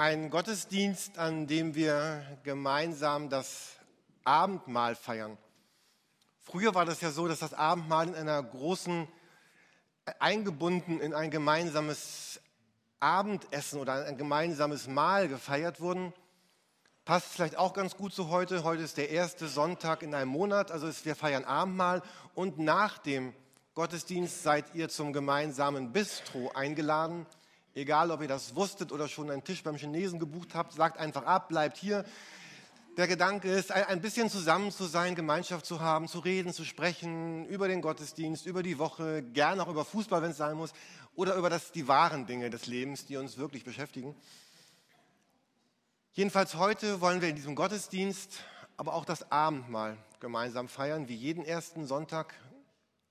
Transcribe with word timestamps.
Ein 0.00 0.30
Gottesdienst, 0.30 1.18
an 1.18 1.46
dem 1.46 1.74
wir 1.74 2.24
gemeinsam 2.42 3.28
das 3.28 3.72
Abendmahl 4.24 4.94
feiern. 4.94 5.36
Früher 6.38 6.74
war 6.74 6.86
das 6.86 7.02
ja 7.02 7.10
so, 7.10 7.28
dass 7.28 7.40
das 7.40 7.52
Abendmahl 7.52 8.08
in 8.08 8.14
einer 8.14 8.42
großen, 8.42 9.06
eingebunden 10.18 11.00
in 11.00 11.12
ein 11.12 11.30
gemeinsames 11.30 12.40
Abendessen 12.98 13.78
oder 13.78 14.06
ein 14.06 14.16
gemeinsames 14.16 14.88
Mahl 14.88 15.28
gefeiert 15.28 15.82
wurden. 15.82 16.14
Passt 17.04 17.26
vielleicht 17.26 17.58
auch 17.58 17.74
ganz 17.74 17.94
gut 17.94 18.14
zu 18.14 18.30
heute. 18.30 18.64
Heute 18.64 18.82
ist 18.82 18.96
der 18.96 19.10
erste 19.10 19.48
Sonntag 19.48 20.02
in 20.02 20.14
einem 20.14 20.30
Monat, 20.30 20.70
also 20.70 20.88
wir 21.04 21.14
feiern 21.14 21.44
Abendmahl 21.44 22.02
und 22.34 22.58
nach 22.58 22.96
dem 22.96 23.34
Gottesdienst 23.74 24.44
seid 24.44 24.74
ihr 24.74 24.88
zum 24.88 25.12
gemeinsamen 25.12 25.92
Bistro 25.92 26.52
eingeladen. 26.52 27.26
Egal, 27.74 28.10
ob 28.10 28.22
ihr 28.22 28.28
das 28.28 28.54
wusstet 28.54 28.92
oder 28.92 29.08
schon 29.08 29.30
einen 29.30 29.44
Tisch 29.44 29.62
beim 29.62 29.76
Chinesen 29.76 30.18
gebucht 30.18 30.54
habt, 30.54 30.72
sagt 30.72 30.98
einfach 30.98 31.24
ab, 31.24 31.48
bleibt 31.48 31.76
hier. 31.76 32.04
Der 32.96 33.06
Gedanke 33.06 33.50
ist, 33.50 33.70
ein 33.70 34.00
bisschen 34.00 34.28
zusammen 34.28 34.72
zu 34.72 34.84
sein, 34.84 35.14
Gemeinschaft 35.14 35.64
zu 35.64 35.80
haben, 35.80 36.08
zu 36.08 36.18
reden, 36.18 36.52
zu 36.52 36.64
sprechen 36.64 37.46
über 37.46 37.68
den 37.68 37.80
Gottesdienst, 37.80 38.46
über 38.46 38.62
die 38.62 38.78
Woche, 38.78 39.22
gern 39.22 39.60
auch 39.60 39.68
über 39.68 39.84
Fußball, 39.84 40.20
wenn 40.22 40.32
es 40.32 40.36
sein 40.36 40.56
muss, 40.56 40.72
oder 41.14 41.36
über 41.36 41.48
das, 41.48 41.70
die 41.70 41.86
wahren 41.86 42.26
Dinge 42.26 42.50
des 42.50 42.66
Lebens, 42.66 43.06
die 43.06 43.16
uns 43.16 43.38
wirklich 43.38 43.64
beschäftigen. 43.64 44.16
Jedenfalls 46.12 46.56
heute 46.56 47.00
wollen 47.00 47.20
wir 47.20 47.28
in 47.28 47.36
diesem 47.36 47.54
Gottesdienst 47.54 48.42
aber 48.76 48.94
auch 48.94 49.04
das 49.04 49.30
Abendmahl 49.30 49.98
gemeinsam 50.20 50.66
feiern, 50.66 51.06
wie 51.06 51.14
jeden 51.14 51.44
ersten 51.44 51.86
Sonntag 51.86 52.34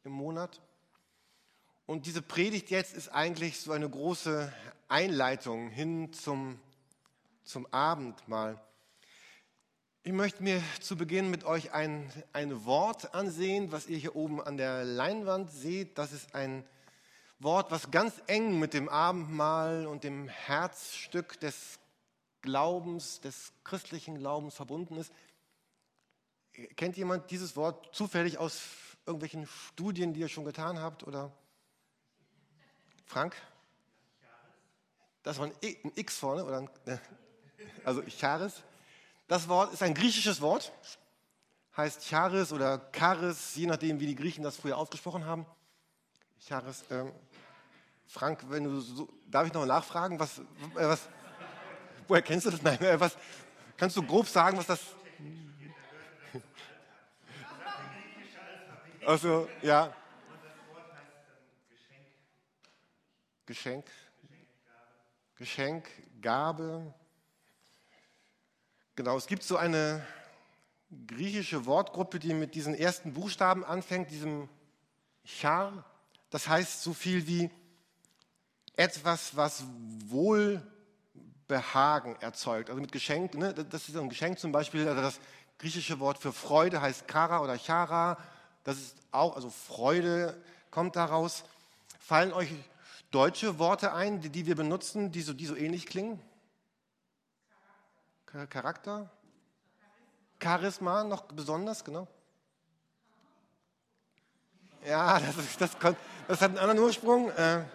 im 0.04 0.12
Monat. 0.12 0.62
Und 1.90 2.06
diese 2.06 2.22
Predigt 2.22 2.70
jetzt 2.70 2.94
ist 2.94 3.10
eigentlich 3.10 3.60
so 3.60 3.72
eine 3.72 3.90
große 3.90 4.54
Einleitung 4.90 5.72
hin 5.72 6.14
zum, 6.14 6.60
zum 7.44 7.66
Abendmahl. 7.74 8.64
Ich 10.04 10.12
möchte 10.12 10.44
mir 10.44 10.62
zu 10.82 10.96
Beginn 10.96 11.32
mit 11.32 11.46
euch 11.46 11.72
ein, 11.72 12.08
ein 12.32 12.64
Wort 12.66 13.16
ansehen, 13.16 13.72
was 13.72 13.88
ihr 13.88 13.98
hier 13.98 14.16
oben 14.16 14.40
an 14.40 14.56
der 14.58 14.86
Leinwand 14.86 15.50
seht. 15.50 15.98
Das 15.98 16.14
ist 16.14 16.36
ein 16.36 16.64
Wort, 17.40 17.72
was 17.72 17.90
ganz 17.90 18.22
eng 18.28 18.60
mit 18.60 18.76
dem 18.76 18.88
Abendmahl 18.88 19.88
und 19.88 20.04
dem 20.04 20.28
Herzstück 20.28 21.40
des 21.40 21.80
Glaubens, 22.44 23.20
des 23.22 23.52
christlichen 23.64 24.20
Glaubens 24.20 24.54
verbunden 24.54 24.96
ist. 24.96 25.12
Kennt 26.76 26.98
jemand 26.98 27.32
dieses 27.32 27.56
Wort 27.56 27.96
zufällig 27.96 28.38
aus 28.38 28.62
irgendwelchen 29.08 29.48
Studien, 29.48 30.14
die 30.14 30.20
ihr 30.20 30.30
schon 30.30 30.46
getan 30.46 30.78
habt? 30.78 31.08
Oder? 31.08 31.32
Frank? 33.10 33.36
Das 35.24 35.40
war 35.40 35.48
ein, 35.48 35.54
X 35.96 36.20
vorne, 36.20 36.46
oder? 36.46 36.58
Ein, 36.60 36.70
äh, 36.86 36.98
also 37.84 38.04
Charis. 38.04 38.62
Das 39.28 39.50
Wort 39.50 39.74
ist 39.74 39.82
ein 39.82 39.96
griechisches 39.96 40.40
Wort, 40.42 40.72
heißt 41.76 42.08
Charis 42.08 42.54
oder 42.54 42.88
Charis, 42.92 43.56
je 43.56 43.66
nachdem, 43.66 44.00
wie 44.00 44.06
die 44.06 44.16
Griechen 44.16 44.44
das 44.44 44.58
früher 44.58 44.78
ausgesprochen 44.78 45.26
haben. 45.26 45.48
Charis. 46.40 46.84
Ähm, 46.92 47.12
Frank, 48.06 48.46
wenn 48.48 48.66
du 48.66 48.80
so, 48.80 49.10
darf 49.26 49.48
ich 49.48 49.54
noch 49.54 49.66
nachfragen, 49.66 50.20
was, 50.20 50.38
äh, 50.38 50.44
was, 50.76 51.10
woher 52.08 52.22
kennst 52.22 52.46
du 52.46 52.52
das? 52.52 52.62
Nein, 52.62 52.80
äh, 52.80 53.00
was, 53.00 53.18
kannst 53.76 53.98
du 53.98 54.04
grob 54.04 54.28
sagen, 54.28 54.56
was 54.56 54.68
das? 54.68 54.82
Also, 59.04 59.50
ja. 59.64 59.96
Geschenk, 63.50 63.86
Geschenk, 65.36 65.90
Gabe. 66.22 66.94
Genau, 68.96 69.18
es 69.18 69.26
gibt 69.26 69.42
so 69.42 69.58
eine 69.58 70.06
griechische 71.08 71.66
Wortgruppe, 71.66 72.20
die 72.20 72.36
mit 72.36 72.54
diesen 72.54 72.76
ersten 72.76 73.12
Buchstaben 73.16 73.66
anfängt, 73.66 74.12
diesem 74.12 74.48
Char. 75.26 75.84
Das 76.30 76.48
heißt 76.48 76.84
so 76.84 76.94
viel 76.94 77.26
wie 77.26 77.50
etwas, 78.76 79.36
was 79.36 79.64
Wohlbehagen 80.06 80.62
erzeugt. 82.22 82.70
Also 82.70 82.80
mit 82.80 82.92
Geschenk, 82.92 83.34
ne, 83.34 83.56
das 83.56 83.90
ist 83.90 83.98
ein 83.98 84.10
Geschenk 84.10 84.38
zum 84.38 84.52
Beispiel, 84.52 84.88
also 84.88 85.02
das 85.02 85.20
griechische 85.58 86.00
Wort 86.00 86.20
für 86.20 86.34
Freude 86.34 86.82
heißt 86.82 87.08
Kara 87.08 87.42
oder 87.42 87.58
Chara. 87.58 88.20
Das 88.64 88.78
ist 88.78 88.96
auch, 89.12 89.36
also 89.36 89.50
Freude 89.50 90.40
kommt 90.70 90.96
daraus. 90.96 91.44
Fallen 92.00 92.32
euch 92.32 92.54
deutsche 93.12 93.60
Worte 93.60 93.94
ein, 93.94 94.22
die, 94.22 94.30
die 94.30 94.46
wir 94.46 94.56
benutzen, 94.56 95.12
die 95.12 95.22
so, 95.22 95.34
die 95.34 95.46
so 95.46 95.56
ähnlich 95.56 95.86
klingen? 95.86 96.22
Charakter? 98.26 99.10
Charisma 100.42 101.04
noch 101.04 101.24
besonders, 101.24 101.84
genau. 101.84 102.08
Ja, 104.86 105.20
das, 105.20 105.38
ist, 105.38 105.60
das, 105.60 105.78
kommt, 105.78 105.98
das 106.28 106.42
hat 106.42 106.52
einen 106.52 106.60
anderen 106.60 106.80
Ursprung. 106.80 107.30
Äh, 107.32 107.66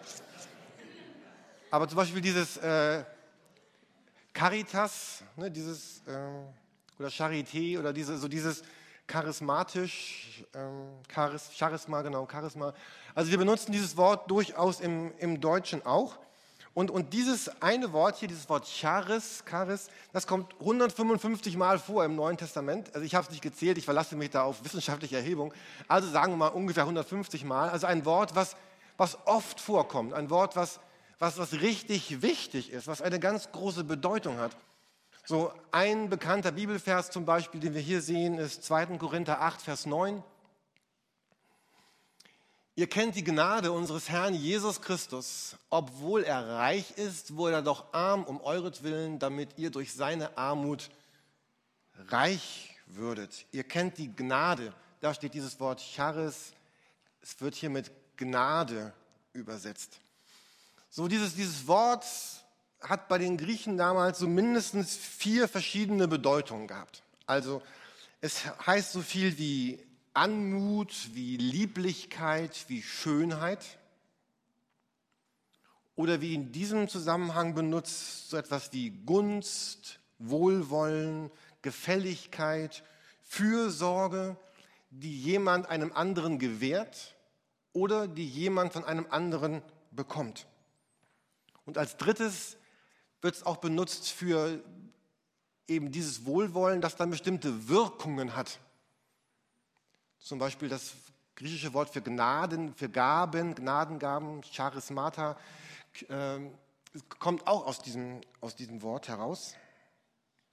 aber 1.70 1.88
zum 1.88 1.96
Beispiel 1.96 2.20
dieses 2.20 2.56
äh, 2.58 3.04
Caritas, 4.32 5.22
ne, 5.36 5.50
dieses, 5.50 5.98
äh, 6.06 6.28
oder 6.98 7.08
Charité 7.08 7.78
oder 7.78 7.92
diese, 7.92 8.16
so 8.16 8.28
dieses 8.28 8.62
charismatisch, 9.06 10.44
ähm, 10.54 10.88
Charis, 11.12 11.50
Charisma, 11.54 12.02
genau, 12.02 12.26
Charisma. 12.30 12.72
Also 13.14 13.30
wir 13.30 13.38
benutzen 13.38 13.72
dieses 13.72 13.96
Wort 13.96 14.30
durchaus 14.30 14.80
im, 14.80 15.12
im 15.18 15.40
Deutschen 15.40 15.84
auch. 15.84 16.18
Und, 16.74 16.90
und 16.90 17.12
dieses 17.12 17.62
eine 17.62 17.92
Wort 17.92 18.16
hier, 18.16 18.26
dieses 18.26 18.48
Wort 18.48 18.66
Charis, 18.66 19.44
Charis, 19.48 19.88
das 20.12 20.26
kommt 20.26 20.54
155 20.58 21.56
Mal 21.56 21.78
vor 21.78 22.04
im 22.04 22.16
Neuen 22.16 22.36
Testament. 22.36 22.92
Also 22.94 23.06
ich 23.06 23.14
habe 23.14 23.24
es 23.24 23.30
nicht 23.30 23.42
gezählt, 23.42 23.78
ich 23.78 23.84
verlasse 23.84 24.16
mich 24.16 24.30
da 24.30 24.42
auf 24.42 24.64
wissenschaftliche 24.64 25.16
Erhebung. 25.16 25.54
Also 25.86 26.10
sagen 26.10 26.32
wir 26.32 26.36
mal 26.36 26.48
ungefähr 26.48 26.82
150 26.82 27.44
Mal. 27.44 27.68
Also 27.68 27.86
ein 27.86 28.04
Wort, 28.04 28.34
was, 28.34 28.56
was 28.96 29.16
oft 29.26 29.60
vorkommt, 29.60 30.14
ein 30.14 30.30
Wort, 30.30 30.56
was, 30.56 30.80
was, 31.20 31.38
was 31.38 31.52
richtig 31.52 32.22
wichtig 32.22 32.72
ist, 32.72 32.88
was 32.88 33.00
eine 33.02 33.20
ganz 33.20 33.52
große 33.52 33.84
Bedeutung 33.84 34.38
hat. 34.38 34.56
So 35.26 35.50
ein 35.70 36.10
bekannter 36.10 36.52
Bibelvers 36.52 37.10
zum 37.10 37.24
Beispiel, 37.24 37.58
den 37.58 37.72
wir 37.72 37.80
hier 37.80 38.02
sehen, 38.02 38.36
ist 38.36 38.62
2. 38.64 38.98
Korinther 38.98 39.40
8, 39.40 39.62
Vers 39.62 39.86
9. 39.86 40.22
Ihr 42.76 42.86
kennt 42.88 43.16
die 43.16 43.24
Gnade 43.24 43.72
unseres 43.72 44.10
Herrn 44.10 44.34
Jesus 44.34 44.82
Christus. 44.82 45.56
Obwohl 45.70 46.24
er 46.24 46.46
reich 46.46 46.90
ist, 46.98 47.36
wurde 47.36 47.54
er 47.56 47.62
doch 47.62 47.94
arm 47.94 48.24
um 48.24 48.38
euretwillen, 48.42 49.18
damit 49.18 49.56
ihr 49.56 49.70
durch 49.70 49.94
seine 49.94 50.36
Armut 50.36 50.90
reich 52.08 52.76
würdet. 52.86 53.46
Ihr 53.50 53.64
kennt 53.64 53.96
die 53.96 54.14
Gnade. 54.14 54.74
Da 55.00 55.14
steht 55.14 55.32
dieses 55.32 55.58
Wort 55.58 55.80
Charis. 55.80 56.52
Es 57.22 57.40
wird 57.40 57.54
hier 57.54 57.70
mit 57.70 57.90
Gnade 58.18 58.92
übersetzt. 59.32 60.00
So 60.90 61.08
dieses, 61.08 61.34
dieses 61.34 61.66
Wort 61.66 62.04
hat 62.88 63.08
bei 63.08 63.18
den 63.18 63.36
Griechen 63.36 63.76
damals 63.76 64.18
so 64.18 64.26
mindestens 64.26 64.96
vier 64.96 65.48
verschiedene 65.48 66.08
Bedeutungen 66.08 66.66
gehabt. 66.66 67.02
Also 67.26 67.62
es 68.20 68.44
heißt 68.66 68.92
so 68.92 69.02
viel 69.02 69.38
wie 69.38 69.78
Anmut, 70.12 71.10
wie 71.12 71.36
Lieblichkeit, 71.36 72.64
wie 72.68 72.82
Schönheit. 72.82 73.78
Oder 75.96 76.20
wie 76.20 76.34
in 76.34 76.52
diesem 76.52 76.88
Zusammenhang 76.88 77.54
benutzt, 77.54 78.30
so 78.30 78.36
etwas 78.36 78.72
wie 78.72 78.90
Gunst, 78.90 80.00
Wohlwollen, 80.18 81.30
Gefälligkeit, 81.62 82.82
Fürsorge, 83.22 84.36
die 84.90 85.20
jemand 85.20 85.68
einem 85.68 85.92
anderen 85.92 86.38
gewährt 86.38 87.14
oder 87.72 88.06
die 88.06 88.26
jemand 88.26 88.72
von 88.72 88.84
einem 88.84 89.06
anderen 89.10 89.62
bekommt. 89.90 90.46
Und 91.64 91.78
als 91.78 91.96
drittes 91.96 92.56
wird 93.24 93.36
es 93.36 93.46
auch 93.46 93.56
benutzt 93.56 94.10
für 94.10 94.62
eben 95.66 95.90
dieses 95.90 96.26
Wohlwollen, 96.26 96.82
das 96.82 96.96
dann 96.96 97.08
bestimmte 97.08 97.68
Wirkungen 97.68 98.36
hat. 98.36 98.60
Zum 100.18 100.38
Beispiel 100.38 100.68
das 100.68 100.92
griechische 101.34 101.72
Wort 101.72 101.88
für 101.88 102.02
Gnaden, 102.02 102.74
für 102.74 102.90
Gaben, 102.90 103.54
Gnadengaben, 103.54 104.42
Charismata, 104.42 105.38
äh, 106.08 106.38
kommt 107.18 107.46
auch 107.46 107.66
aus 107.66 107.78
diesem, 107.80 108.20
aus 108.42 108.56
diesem 108.56 108.82
Wort 108.82 109.08
heraus. 109.08 109.54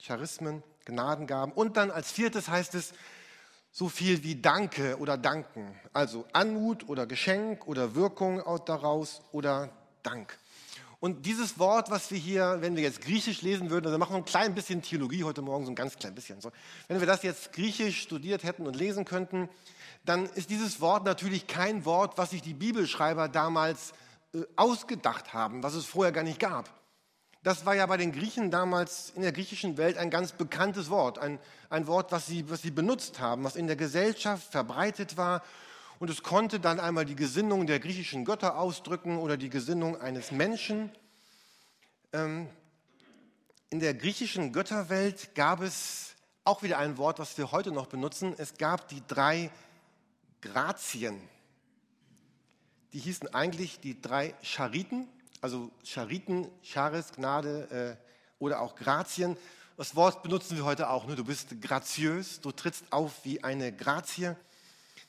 Charismen, 0.00 0.62
Gnadengaben. 0.86 1.52
Und 1.52 1.76
dann 1.76 1.90
als 1.90 2.10
viertes 2.10 2.48
heißt 2.48 2.74
es 2.74 2.94
so 3.70 3.90
viel 3.90 4.24
wie 4.24 4.40
Danke 4.40 4.98
oder 4.98 5.18
Danken. 5.18 5.78
Also 5.92 6.26
Anmut 6.32 6.88
oder 6.88 7.06
Geschenk 7.06 7.66
oder 7.68 7.94
Wirkung 7.94 8.42
daraus 8.64 9.20
oder 9.30 9.70
Dank. 10.02 10.38
Und 11.02 11.26
dieses 11.26 11.58
Wort, 11.58 11.90
was 11.90 12.12
wir 12.12 12.18
hier, 12.18 12.58
wenn 12.60 12.76
wir 12.76 12.84
jetzt 12.84 13.00
Griechisch 13.00 13.42
lesen 13.42 13.70
würden, 13.70 13.86
also 13.86 13.98
machen 13.98 14.12
wir 14.12 14.18
ein 14.18 14.24
klein 14.24 14.54
bisschen 14.54 14.82
Theologie 14.82 15.24
heute 15.24 15.42
Morgen, 15.42 15.64
so 15.64 15.72
ein 15.72 15.74
ganz 15.74 15.96
klein 15.96 16.14
bisschen. 16.14 16.40
So. 16.40 16.52
Wenn 16.86 17.00
wir 17.00 17.08
das 17.08 17.24
jetzt 17.24 17.52
Griechisch 17.52 18.02
studiert 18.02 18.44
hätten 18.44 18.68
und 18.68 18.76
lesen 18.76 19.04
könnten, 19.04 19.48
dann 20.04 20.26
ist 20.26 20.48
dieses 20.48 20.80
Wort 20.80 21.04
natürlich 21.04 21.48
kein 21.48 21.84
Wort, 21.84 22.18
was 22.18 22.30
sich 22.30 22.40
die 22.40 22.54
Bibelschreiber 22.54 23.28
damals 23.28 23.94
äh, 24.32 24.42
ausgedacht 24.54 25.34
haben, 25.34 25.64
was 25.64 25.74
es 25.74 25.86
vorher 25.86 26.12
gar 26.12 26.22
nicht 26.22 26.38
gab. 26.38 26.70
Das 27.42 27.66
war 27.66 27.74
ja 27.74 27.84
bei 27.86 27.96
den 27.96 28.12
Griechen 28.12 28.52
damals 28.52 29.12
in 29.16 29.22
der 29.22 29.32
griechischen 29.32 29.78
Welt 29.78 29.98
ein 29.98 30.08
ganz 30.08 30.30
bekanntes 30.30 30.88
Wort, 30.88 31.18
ein, 31.18 31.40
ein 31.68 31.88
Wort, 31.88 32.12
was 32.12 32.26
sie, 32.26 32.48
was 32.48 32.62
sie 32.62 32.70
benutzt 32.70 33.18
haben, 33.18 33.42
was 33.42 33.56
in 33.56 33.66
der 33.66 33.74
Gesellschaft 33.74 34.52
verbreitet 34.52 35.16
war. 35.16 35.42
Und 36.02 36.10
es 36.10 36.24
konnte 36.24 36.58
dann 36.58 36.80
einmal 36.80 37.04
die 37.04 37.14
Gesinnung 37.14 37.68
der 37.68 37.78
griechischen 37.78 38.24
Götter 38.24 38.58
ausdrücken 38.58 39.18
oder 39.18 39.36
die 39.36 39.50
Gesinnung 39.50 40.00
eines 40.00 40.32
Menschen. 40.32 40.90
Ähm, 42.12 42.48
in 43.70 43.78
der 43.78 43.94
griechischen 43.94 44.52
Götterwelt 44.52 45.36
gab 45.36 45.60
es 45.60 46.16
auch 46.42 46.64
wieder 46.64 46.78
ein 46.78 46.98
Wort, 46.98 47.20
was 47.20 47.38
wir 47.38 47.52
heute 47.52 47.70
noch 47.70 47.86
benutzen. 47.86 48.34
Es 48.36 48.54
gab 48.54 48.88
die 48.88 49.00
drei 49.06 49.52
Grazien. 50.40 51.20
Die 52.92 52.98
hießen 52.98 53.32
eigentlich 53.32 53.78
die 53.78 54.00
drei 54.02 54.34
Chariten 54.42 55.06
also 55.40 55.70
Chariten, 55.84 56.48
Charis, 56.62 57.12
Gnade 57.12 57.98
äh, 58.00 58.42
oder 58.42 58.60
auch 58.60 58.74
Grazien. 58.74 59.36
Das 59.76 59.94
Wort 59.94 60.24
benutzen 60.24 60.56
wir 60.56 60.64
heute 60.64 60.90
auch. 60.90 61.06
Ne? 61.06 61.14
Du 61.14 61.24
bist 61.24 61.60
graziös, 61.60 62.40
du 62.40 62.50
trittst 62.50 62.84
auf 62.90 63.24
wie 63.24 63.44
eine 63.44 63.72
Grazie. 63.72 64.36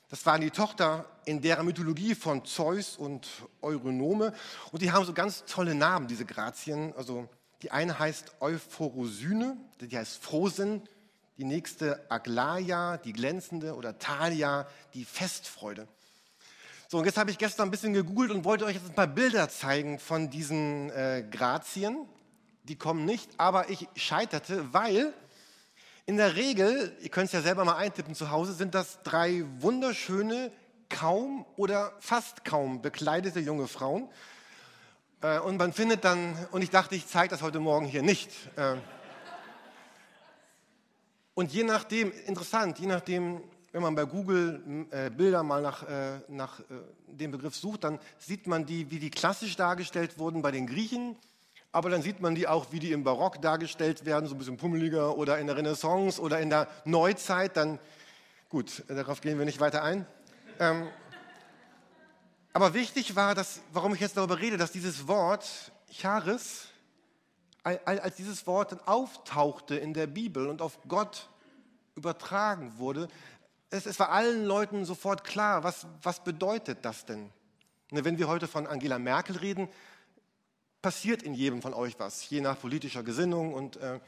Das 0.09 0.25
waren 0.25 0.41
die 0.41 0.51
Tochter 0.51 1.05
in 1.25 1.41
deren 1.41 1.65
Mythologie 1.65 2.15
von 2.15 2.45
Zeus 2.45 2.97
und 2.97 3.27
Eurynome. 3.61 4.33
Und 4.71 4.81
die 4.81 4.91
haben 4.91 5.05
so 5.05 5.13
ganz 5.13 5.45
tolle 5.45 5.73
Namen, 5.75 6.07
diese 6.07 6.25
Grazien. 6.25 6.93
Also 6.95 7.27
die 7.61 7.71
eine 7.71 7.97
heißt 7.97 8.41
Euphorosyne, 8.41 9.57
die 9.81 9.97
heißt 9.97 10.23
Frohsinn. 10.23 10.81
Die 11.37 11.45
nächste 11.45 11.99
Aglaia, 12.11 12.97
die 12.97 13.11
glänzende, 13.11 13.75
oder 13.75 13.97
Thalia, 13.97 14.67
die 14.93 15.03
Festfreude. 15.03 15.87
So, 16.87 16.99
und 16.99 17.05
jetzt 17.05 17.17
habe 17.17 17.31
ich 17.31 17.39
gestern 17.39 17.69
ein 17.69 17.71
bisschen 17.71 17.93
gegoogelt 17.93 18.29
und 18.29 18.45
wollte 18.45 18.65
euch 18.65 18.75
jetzt 18.75 18.87
ein 18.87 18.93
paar 18.93 19.07
Bilder 19.07 19.49
zeigen 19.49 19.97
von 19.97 20.29
diesen 20.29 20.91
äh, 20.91 21.25
Grazien. 21.31 22.05
Die 22.65 22.75
kommen 22.75 23.03
nicht, 23.05 23.31
aber 23.37 23.71
ich 23.71 23.87
scheiterte, 23.95 24.71
weil 24.73 25.11
in 26.05 26.17
der 26.17 26.35
Regel, 26.35 26.95
ihr 27.01 27.09
könnt 27.09 27.27
es 27.27 27.31
ja 27.31 27.41
selber 27.41 27.63
mal 27.63 27.77
eintippen 27.77 28.13
zu 28.13 28.29
Hause, 28.29 28.53
sind 28.53 28.75
das 28.75 29.01
drei 29.03 29.45
wunderschöne, 29.59 30.51
kaum 30.89 31.45
oder 31.55 31.93
fast 31.99 32.45
kaum 32.45 32.81
bekleidete 32.81 33.39
junge 33.39 33.67
Frauen. 33.67 34.09
Äh, 35.21 35.39
und 35.39 35.57
man 35.57 35.73
findet 35.73 36.03
dann, 36.03 36.35
und 36.51 36.61
ich 36.61 36.69
dachte, 36.69 36.95
ich 36.95 37.07
zeige 37.07 37.29
das 37.29 37.41
heute 37.41 37.59
Morgen 37.59 37.85
hier 37.85 38.03
nicht. 38.03 38.29
Äh, 38.57 38.75
und 41.33 41.51
je 41.51 41.63
nachdem, 41.63 42.11
interessant, 42.27 42.77
je 42.79 42.87
nachdem, 42.87 43.41
wenn 43.71 43.81
man 43.81 43.95
bei 43.95 44.05
Google 44.05 44.85
äh, 44.91 45.09
Bilder 45.09 45.41
mal 45.41 45.63
nach, 45.63 45.83
nach 46.27 46.61
dem 47.07 47.31
Begriff 47.31 47.55
sucht, 47.55 47.85
dann 47.85 47.97
sieht 48.19 48.45
man 48.45 48.67
die, 48.67 48.91
wie 48.91 48.99
die 48.99 49.09
klassisch 49.09 49.55
dargestellt 49.55 50.19
wurden 50.19 50.43
bei 50.43 50.51
den 50.51 50.67
Griechen, 50.67 51.15
aber 51.73 51.89
dann 51.89 52.03
sieht 52.03 52.21
man 52.21 52.35
die 52.35 52.47
auch, 52.47 52.71
wie 52.71 52.79
die 52.79 52.91
im 52.91 53.03
Barock 53.03 53.41
dargestellt 53.41 54.05
werden, 54.05 54.27
so 54.27 54.35
ein 54.35 54.37
bisschen 54.37 54.57
pummeliger 54.57 55.17
oder 55.17 55.39
in 55.39 55.47
der 55.47 55.57
Renaissance 55.57 56.21
oder 56.21 56.39
in 56.39 56.51
der 56.51 56.67
Neuzeit. 56.85 57.57
Dann, 57.57 57.79
gut, 58.47 58.83
darauf 58.87 59.21
gehen 59.21 59.39
wir 59.39 59.45
nicht 59.45 59.59
weiter 59.59 59.83
ein. 59.83 60.05
Ähm, 60.59 60.87
aber 62.53 62.75
wichtig 62.75 63.15
war, 63.15 63.33
dass, 63.33 63.61
warum 63.73 63.95
ich 63.95 63.99
jetzt 63.99 64.15
darüber 64.15 64.39
rede, 64.39 64.57
dass 64.57 64.71
dieses 64.71 65.07
Wort 65.07 65.71
Charis, 65.91 66.67
als 67.63 68.17
dieses 68.17 68.45
Wort 68.45 68.71
dann 68.71 68.81
auftauchte 68.81 69.75
in 69.75 69.95
der 69.95 70.05
Bibel 70.05 70.47
und 70.47 70.61
auf 70.61 70.77
Gott 70.87 71.27
übertragen 71.95 72.77
wurde, 72.77 73.07
es, 73.71 73.87
es 73.87 73.99
war 73.99 74.11
allen 74.11 74.45
Leuten 74.45 74.85
sofort 74.85 75.23
klar, 75.23 75.63
was, 75.63 75.87
was 76.03 76.23
bedeutet 76.23 76.85
das 76.85 77.05
denn? 77.05 77.31
Ne, 77.89 78.05
wenn 78.05 78.19
wir 78.19 78.27
heute 78.27 78.47
von 78.47 78.67
Angela 78.67 78.99
Merkel 78.99 79.37
reden, 79.37 79.69
passiert 80.83 81.23
in 81.23 81.33
jedem 81.33 81.63
von 81.63 81.73
euch 81.73 81.95
was, 81.97 82.29
je 82.29 82.41
nach 82.41 82.59
politischer 82.59 83.01
Gesinnung. 83.01 83.55
Und, 83.55 83.77
äh, 83.77 83.99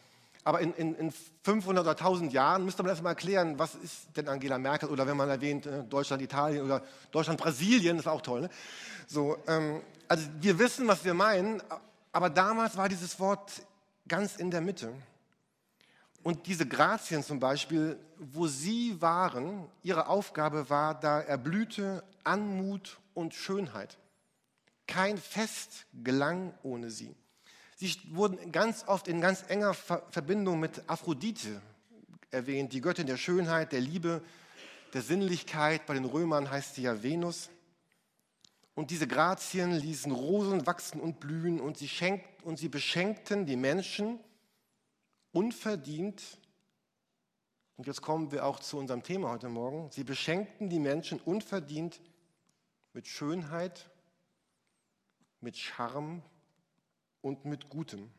aber 0.44 0.60
in, 0.60 0.74
in, 0.76 0.94
in 0.96 1.14
500 1.42 1.84
oder 1.84 1.98
1000 1.98 2.32
Jahren 2.34 2.66
müsste 2.66 2.84
man 2.84 2.92
erstmal 2.92 3.14
erklären, 3.14 3.58
was 3.58 3.74
ist 3.74 4.16
denn 4.16 4.28
Angela 4.28 4.60
Merkel? 4.60 4.90
Oder 4.90 5.08
wenn 5.08 5.18
man 5.18 5.30
erwähnt 5.30 5.66
äh, 5.66 5.84
Deutschland, 5.86 6.22
Italien 6.22 6.64
oder 6.64 6.84
Deutschland, 7.12 7.40
Brasilien, 7.40 7.98
ist 7.98 8.08
auch 8.08 8.22
toll. 8.22 8.42
Ne? 8.42 8.50
So, 9.08 9.38
ähm, 9.48 9.82
also 10.08 10.28
wir 10.42 10.60
wissen, 10.60 10.88
was 10.88 11.04
wir 11.04 11.16
meinen, 11.16 11.64
aber 12.12 12.30
damals 12.30 12.78
war 12.78 12.90
dieses 12.90 13.20
Wort 13.20 13.64
ganz 14.08 14.36
in 14.36 14.52
der 14.52 14.62
Mitte. 14.62 14.94
Und 16.24 16.48
diese 16.48 16.68
Grazien 16.68 17.24
zum 17.24 17.40
Beispiel, 17.40 17.98
wo 18.18 18.48
sie 18.48 19.00
waren, 19.00 19.66
ihre 19.82 20.08
Aufgabe 20.08 20.70
war, 20.70 21.00
da 21.00 21.22
erblühte 21.22 22.04
Anmut 22.24 22.98
und 23.14 23.34
Schönheit. 23.34 23.98
Kein 24.88 25.18
Fest 25.18 25.86
gelang 26.04 26.54
ohne 26.64 26.90
sie. 26.90 27.16
Sie 27.78 27.96
wurden 28.12 28.52
ganz 28.52 28.88
oft 28.88 29.08
in 29.08 29.20
ganz 29.20 29.44
enger 29.48 29.74
Verbindung 29.74 30.60
mit 30.60 30.84
Aphrodite 30.88 31.62
erwähnt, 32.32 32.74
die 32.74 32.82
Göttin 32.82 33.08
der 33.08 33.18
Schönheit, 33.18 33.72
der 33.72 33.82
Liebe, 33.82 34.22
der 34.94 35.02
Sinnlichkeit. 35.02 35.86
Bei 35.86 35.94
den 35.94 36.06
Römern 36.06 36.50
heißt 36.50 36.76
sie 36.76 36.84
ja 36.84 37.04
Venus. 37.04 37.50
Und 38.76 38.92
diese 38.92 39.08
Grazien 39.08 39.72
ließen 39.72 40.12
Rosen 40.12 40.66
wachsen 40.68 41.00
und 41.00 41.20
blühen 41.20 41.62
und 41.62 41.78
sie, 41.78 41.88
schenkt, 41.88 42.44
und 42.44 42.58
sie 42.58 42.70
beschenkten 42.70 43.46
die 43.46 43.56
Menschen 43.56 44.20
unverdient, 45.32 46.22
und 47.78 47.88
jetzt 47.88 48.02
kommen 48.02 48.32
wir 48.32 48.46
auch 48.46 48.60
zu 48.60 48.78
unserem 48.78 49.04
Thema 49.04 49.30
heute 49.32 49.50
Morgen, 49.50 49.92
sie 49.92 50.04
beschenkten 50.04 50.70
die 50.70 50.80
Menschen 50.80 51.20
unverdient 51.20 52.02
mit 52.94 53.08
Schönheit, 53.08 53.90
mit 55.46 55.58
Charme 55.58 56.24
und 57.22 57.46
mit 57.46 57.70
Gutem. 57.70 58.10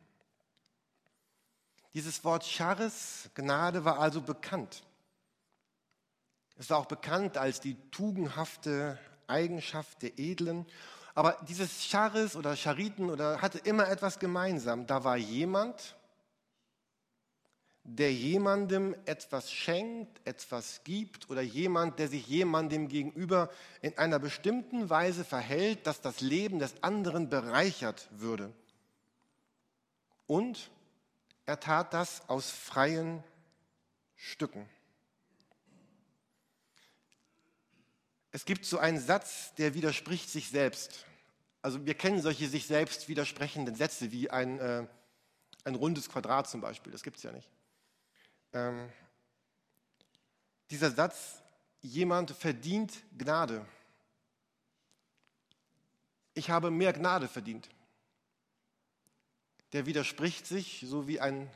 Dieses 1.93 2.23
Wort 2.23 2.45
Charis, 2.45 3.29
Gnade, 3.35 3.83
war 3.83 3.99
also 3.99 4.21
bekannt. 4.21 4.81
Es 6.57 6.69
war 6.69 6.77
auch 6.77 6.85
bekannt 6.85 7.37
als 7.37 7.59
die 7.59 7.75
tugendhafte 7.91 8.97
Eigenschaft 9.27 10.03
der 10.03 10.17
Edlen. 10.17 10.65
Aber 11.15 11.37
dieses 11.49 11.83
Charis 11.83 12.37
oder 12.37 12.55
Chariten 12.55 13.09
oder 13.09 13.41
hatte 13.41 13.57
immer 13.57 13.89
etwas 13.89 14.19
gemeinsam. 14.19 14.87
Da 14.87 15.03
war 15.03 15.17
jemand, 15.17 15.97
der 17.89 18.13
jemandem 18.13 18.93
etwas 19.05 19.49
schenkt, 19.49 20.19
etwas 20.27 20.83
gibt 20.83 21.29
oder 21.29 21.41
jemand, 21.41 21.99
der 21.99 22.09
sich 22.09 22.27
jemandem 22.27 22.89
gegenüber 22.89 23.49
in 23.81 23.97
einer 23.97 24.19
bestimmten 24.19 24.89
Weise 24.89 25.23
verhält, 25.23 25.87
dass 25.87 26.01
das 26.01 26.19
Leben 26.19 26.59
des 26.59 26.83
anderen 26.83 27.29
bereichert 27.29 28.09
würde. 28.11 28.51
Und 30.27 30.69
er 31.45 31.61
tat 31.61 31.93
das 31.93 32.27
aus 32.27 32.51
freien 32.51 33.23
Stücken. 34.17 34.67
Es 38.33 38.43
gibt 38.43 38.65
so 38.65 38.79
einen 38.79 38.99
Satz, 38.99 39.53
der 39.55 39.75
widerspricht 39.75 40.29
sich 40.29 40.49
selbst. 40.49 41.05
Also 41.61 41.85
wir 41.85 41.93
kennen 41.93 42.21
solche 42.21 42.49
sich 42.49 42.67
selbst 42.67 43.07
widersprechenden 43.07 43.75
Sätze 43.75 44.11
wie 44.11 44.29
ein, 44.29 44.59
äh, 44.59 44.85
ein 45.63 45.75
rundes 45.75 46.09
Quadrat 46.09 46.49
zum 46.49 46.59
Beispiel. 46.59 46.91
Das 46.91 47.01
gibt 47.01 47.15
es 47.15 47.23
ja 47.23 47.31
nicht. 47.31 47.49
Ähm, 48.53 48.89
dieser 50.69 50.91
Satz, 50.91 51.41
jemand 51.81 52.31
verdient 52.31 52.93
Gnade. 53.17 53.65
Ich 56.33 56.49
habe 56.49 56.69
mehr 56.69 56.93
Gnade 56.93 57.27
verdient. 57.27 57.69
Der 59.73 59.85
widerspricht 59.85 60.45
sich 60.45 60.83
so 60.85 61.07
wie 61.07 61.19
ein 61.19 61.49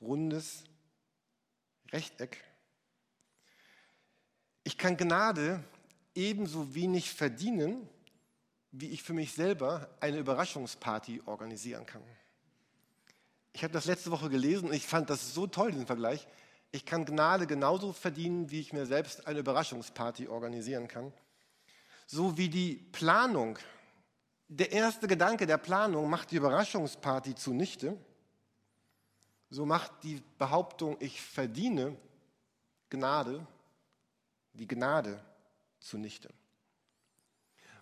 rundes 0.00 0.64
Rechteck. 1.92 2.42
Ich 4.64 4.76
kann 4.76 4.96
Gnade 4.96 5.62
ebenso 6.14 6.74
wenig 6.74 7.12
verdienen, 7.12 7.88
wie 8.72 8.90
ich 8.90 9.02
für 9.02 9.14
mich 9.14 9.32
selber 9.32 9.88
eine 10.00 10.18
Überraschungsparty 10.18 11.22
organisieren 11.26 11.86
kann. 11.86 12.02
Ich 13.52 13.64
habe 13.64 13.72
das 13.72 13.86
letzte 13.86 14.10
Woche 14.10 14.30
gelesen 14.30 14.68
und 14.68 14.74
ich 14.74 14.86
fand 14.86 15.10
das 15.10 15.34
so 15.34 15.46
toll, 15.46 15.72
diesen 15.72 15.86
Vergleich. 15.86 16.26
Ich 16.72 16.84
kann 16.84 17.04
Gnade 17.04 17.46
genauso 17.46 17.92
verdienen, 17.92 18.50
wie 18.50 18.60
ich 18.60 18.72
mir 18.72 18.86
selbst 18.86 19.26
eine 19.26 19.40
Überraschungsparty 19.40 20.28
organisieren 20.28 20.86
kann. 20.86 21.12
So 22.06 22.36
wie 22.36 22.48
die 22.48 22.74
Planung, 22.92 23.58
der 24.48 24.72
erste 24.72 25.08
Gedanke 25.08 25.46
der 25.46 25.58
Planung 25.58 26.08
macht 26.08 26.30
die 26.30 26.36
Überraschungsparty 26.36 27.34
zunichte, 27.34 27.96
so 29.48 29.66
macht 29.66 29.92
die 30.04 30.22
Behauptung, 30.38 30.96
ich 31.00 31.20
verdiene 31.20 31.96
Gnade, 32.88 33.46
die 34.52 34.66
Gnade 34.66 35.20
zunichte. 35.80 36.28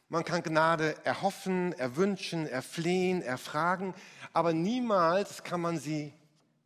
Man 0.08 0.24
kann 0.24 0.42
Gnade 0.42 0.96
erhoffen, 1.04 1.72
erwünschen, 1.74 2.46
erflehen, 2.46 3.20
erfragen, 3.20 3.94
aber 4.32 4.52
niemals 4.54 5.44
kann 5.44 5.60
man 5.60 5.78
sie 5.78 6.14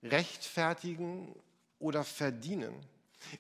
rechtfertigen 0.03 1.35
oder 1.79 2.05
verdienen. 2.05 2.73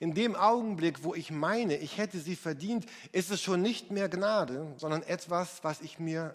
In 0.00 0.14
dem 0.14 0.35
Augenblick, 0.37 1.04
wo 1.04 1.14
ich 1.14 1.30
meine, 1.30 1.76
ich 1.76 1.99
hätte 1.99 2.18
sie 2.18 2.37
verdient, 2.37 2.87
ist 3.12 3.30
es 3.30 3.40
schon 3.40 3.62
nicht 3.62 3.90
mehr 3.90 4.09
Gnade, 4.09 4.75
sondern 4.76 5.02
etwas, 5.02 5.62
was 5.62 5.80
ich 5.80 5.99
mir 5.99 6.35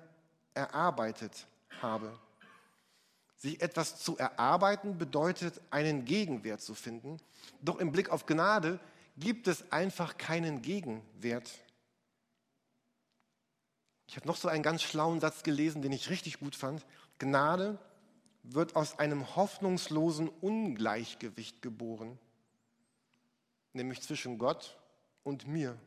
erarbeitet 0.54 1.48
habe. 1.82 2.18
Sich 3.38 3.62
etwas 3.62 4.00
zu 4.00 4.18
erarbeiten 4.18 4.98
bedeutet, 4.98 5.62
einen 5.70 6.06
Gegenwert 6.06 6.62
zu 6.62 6.74
finden. 6.74 7.20
Doch 7.62 7.80
im 7.80 7.92
Blick 7.92 8.10
auf 8.10 8.26
Gnade 8.26 8.80
gibt 9.18 9.48
es 9.48 9.72
einfach 9.72 10.18
keinen 10.18 10.62
Gegenwert. 10.62 11.52
Ich 14.08 14.16
habe 14.16 14.28
noch 14.28 14.38
so 14.38 14.48
einen 14.48 14.64
ganz 14.64 14.82
schlauen 14.82 15.20
Satz 15.20 15.44
gelesen, 15.44 15.82
den 15.82 15.92
ich 15.92 16.10
richtig 16.10 16.40
gut 16.40 16.56
fand. 16.56 16.86
Gnade 17.20 17.78
wird 18.44 18.76
aus 18.76 19.00
einem 19.00 19.36
hoffnungslosen 19.36 20.30
Ungleichgewicht 20.30 21.62
geboren, 21.62 22.18
nämlich 23.74 24.02
zwischen 24.02 24.38
Gott 24.38 24.78
und 25.24 25.48
mir. 25.48 25.78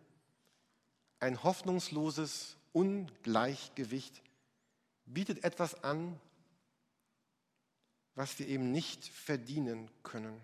Ein 1.19 1.43
hoffnungsloses 1.43 2.57
Ungleichgewicht 2.73 4.23
bietet 5.07 5.43
etwas 5.43 5.83
an, 5.83 6.21
was 8.15 8.39
wir 8.39 8.47
eben 8.49 8.71
nicht 8.71 9.05
verdienen 9.07 9.91
können. 10.03 10.41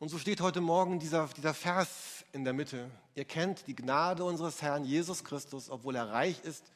Und 0.00 0.10
so 0.10 0.18
steht 0.18 0.40
heute 0.40 0.60
Morgen 0.60 1.00
dieser, 1.00 1.28
dieser 1.36 1.54
Vers 1.54 2.24
in 2.32 2.44
der 2.44 2.52
Mitte. 2.52 2.88
Ihr 3.16 3.24
kennt 3.24 3.66
die 3.66 3.74
Gnade 3.74 4.22
unseres 4.22 4.62
Herrn 4.62 4.84
Jesus 4.84 5.24
Christus, 5.24 5.68
obwohl 5.70 5.96
er 5.96 6.08
reich 6.08 6.40
ist, 6.44 6.70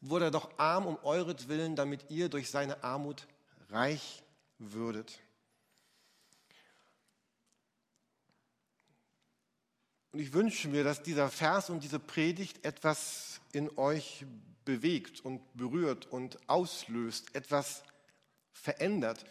wurde 0.00 0.26
er 0.26 0.30
doch 0.30 0.50
arm 0.58 0.86
um 0.86 0.98
euretwillen, 1.02 1.76
damit 1.76 2.10
ihr 2.10 2.30
durch 2.30 2.50
seine 2.50 2.82
Armut 2.82 3.26
reich 3.68 4.22
würdet. 4.58 5.20
Und 10.12 10.20
ich 10.20 10.32
wünsche 10.32 10.68
mir, 10.68 10.84
dass 10.84 11.02
dieser 11.02 11.28
Vers 11.28 11.68
und 11.68 11.84
diese 11.84 11.98
Predigt 11.98 12.64
etwas 12.64 13.40
in 13.52 13.76
euch 13.76 14.24
bewegt 14.64 15.22
und 15.22 15.42
berührt 15.54 16.06
und 16.06 16.38
auslöst, 16.48 17.34
etwas 17.34 17.82
verändert. 18.52 19.26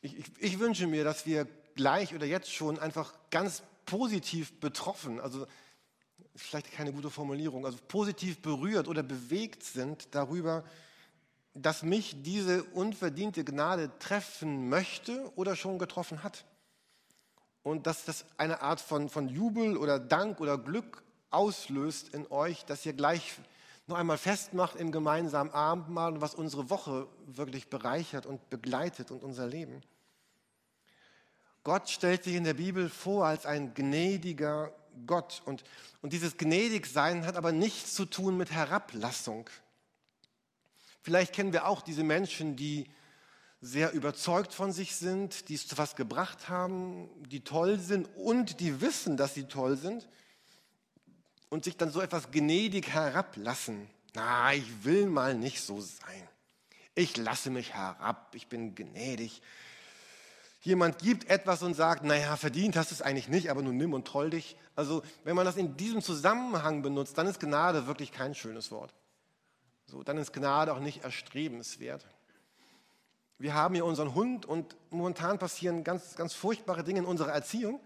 Ich, 0.00 0.18
ich, 0.18 0.26
ich, 0.38 0.58
wünsche 0.58 0.88
mir, 0.88 1.04
dass 1.04 1.26
wir 1.26 1.46
gleich 1.74 2.14
oder 2.14 2.26
jetzt 2.26 2.52
schon 2.52 2.78
einfach 2.78 3.14
ganz 3.30 3.62
positiv 3.86 4.58
betroffen, 4.60 5.20
also 5.20 5.46
vielleicht 6.34 6.72
keine 6.72 6.92
gute 6.92 7.10
Formulierung, 7.10 7.66
also 7.66 7.78
positiv 7.88 8.40
berührt 8.40 8.88
oder 8.88 9.02
bewegt 9.02 9.62
sind 9.64 10.14
darüber, 10.14 10.64
dass 11.54 11.82
mich 11.82 12.22
diese 12.22 12.64
unverdiente 12.64 13.44
Gnade 13.44 13.90
treffen 13.98 14.68
möchte 14.68 15.30
oder 15.36 15.56
schon 15.56 15.78
getroffen 15.78 16.22
hat. 16.22 16.44
Und 17.62 17.86
dass 17.86 18.04
das 18.04 18.24
eine 18.38 18.62
Art 18.62 18.80
von, 18.80 19.08
von 19.08 19.28
Jubel 19.28 19.76
oder 19.76 19.98
Dank 19.98 20.40
oder 20.40 20.58
Glück 20.58 21.02
auslöst 21.30 22.14
in 22.14 22.26
euch, 22.30 22.64
dass 22.64 22.84
ihr 22.86 22.92
gleich 22.92 23.34
noch 23.86 23.96
einmal 23.96 24.18
festmacht 24.18 24.76
im 24.76 24.90
gemeinsamen 24.90 25.50
Abendmahl, 25.50 26.20
was 26.20 26.34
unsere 26.34 26.70
Woche 26.70 27.06
wirklich 27.26 27.68
bereichert 27.68 28.26
und 28.26 28.48
begleitet 28.48 29.10
und 29.10 29.22
unser 29.22 29.46
Leben. 29.46 29.82
Gott 31.64 31.88
stellt 31.88 32.24
sich 32.24 32.34
in 32.34 32.44
der 32.44 32.54
Bibel 32.54 32.88
vor 32.88 33.26
als 33.26 33.46
ein 33.46 33.74
gnädiger 33.74 34.72
Gott. 35.06 35.42
Und, 35.44 35.64
und 36.00 36.12
dieses 36.12 36.36
Gnädigsein 36.36 37.24
hat 37.26 37.36
aber 37.36 37.52
nichts 37.52 37.94
zu 37.94 38.04
tun 38.04 38.36
mit 38.36 38.50
Herablassung. 38.50 39.48
Vielleicht 41.02 41.32
kennen 41.32 41.52
wir 41.52 41.66
auch 41.66 41.82
diese 41.82 42.04
Menschen, 42.04 42.56
die 42.56 42.86
sehr 43.60 43.92
überzeugt 43.92 44.52
von 44.52 44.72
sich 44.72 44.96
sind, 44.96 45.48
die 45.48 45.54
es 45.54 45.68
zu 45.68 45.78
was 45.78 45.94
gebracht 45.94 46.48
haben, 46.48 47.08
die 47.28 47.44
toll 47.44 47.78
sind 47.78 48.08
und 48.16 48.58
die 48.58 48.80
wissen, 48.80 49.16
dass 49.16 49.34
sie 49.34 49.44
toll 49.44 49.76
sind 49.76 50.08
und 51.48 51.64
sich 51.64 51.76
dann 51.76 51.92
so 51.92 52.00
etwas 52.00 52.32
gnädig 52.32 52.88
herablassen. 52.88 53.88
Na, 54.14 54.52
ich 54.52 54.84
will 54.84 55.06
mal 55.06 55.34
nicht 55.34 55.62
so 55.62 55.80
sein. 55.80 56.28
Ich 56.94 57.16
lasse 57.16 57.50
mich 57.50 57.72
herab, 57.72 58.34
ich 58.34 58.48
bin 58.48 58.74
gnädig. 58.74 59.42
Jemand 60.62 60.98
gibt 60.98 61.28
etwas 61.28 61.62
und 61.64 61.74
sagt, 61.74 62.04
naja, 62.04 62.36
verdient 62.36 62.76
hast 62.76 62.92
du 62.92 62.94
es 62.94 63.02
eigentlich 63.02 63.28
nicht, 63.28 63.50
aber 63.50 63.62
nun 63.62 63.76
nimm 63.76 63.92
und 63.92 64.06
troll 64.06 64.30
dich. 64.30 64.56
Also, 64.76 65.02
wenn 65.24 65.34
man 65.34 65.44
das 65.44 65.56
in 65.56 65.76
diesem 65.76 66.02
Zusammenhang 66.02 66.82
benutzt, 66.82 67.18
dann 67.18 67.26
ist 67.26 67.40
Gnade 67.40 67.88
wirklich 67.88 68.12
kein 68.12 68.34
schönes 68.34 68.70
Wort. 68.70 68.94
So, 69.86 70.04
dann 70.04 70.18
ist 70.18 70.32
Gnade 70.32 70.72
auch 70.72 70.78
nicht 70.78 71.02
erstrebenswert. 71.02 72.06
Wir 73.38 73.54
haben 73.54 73.74
hier 73.74 73.84
unseren 73.84 74.14
Hund 74.14 74.46
und 74.46 74.76
momentan 74.90 75.40
passieren 75.40 75.82
ganz, 75.82 76.14
ganz 76.14 76.32
furchtbare 76.32 76.84
Dinge 76.84 77.00
in 77.00 77.06
unserer 77.06 77.32
Erziehung. 77.32 77.80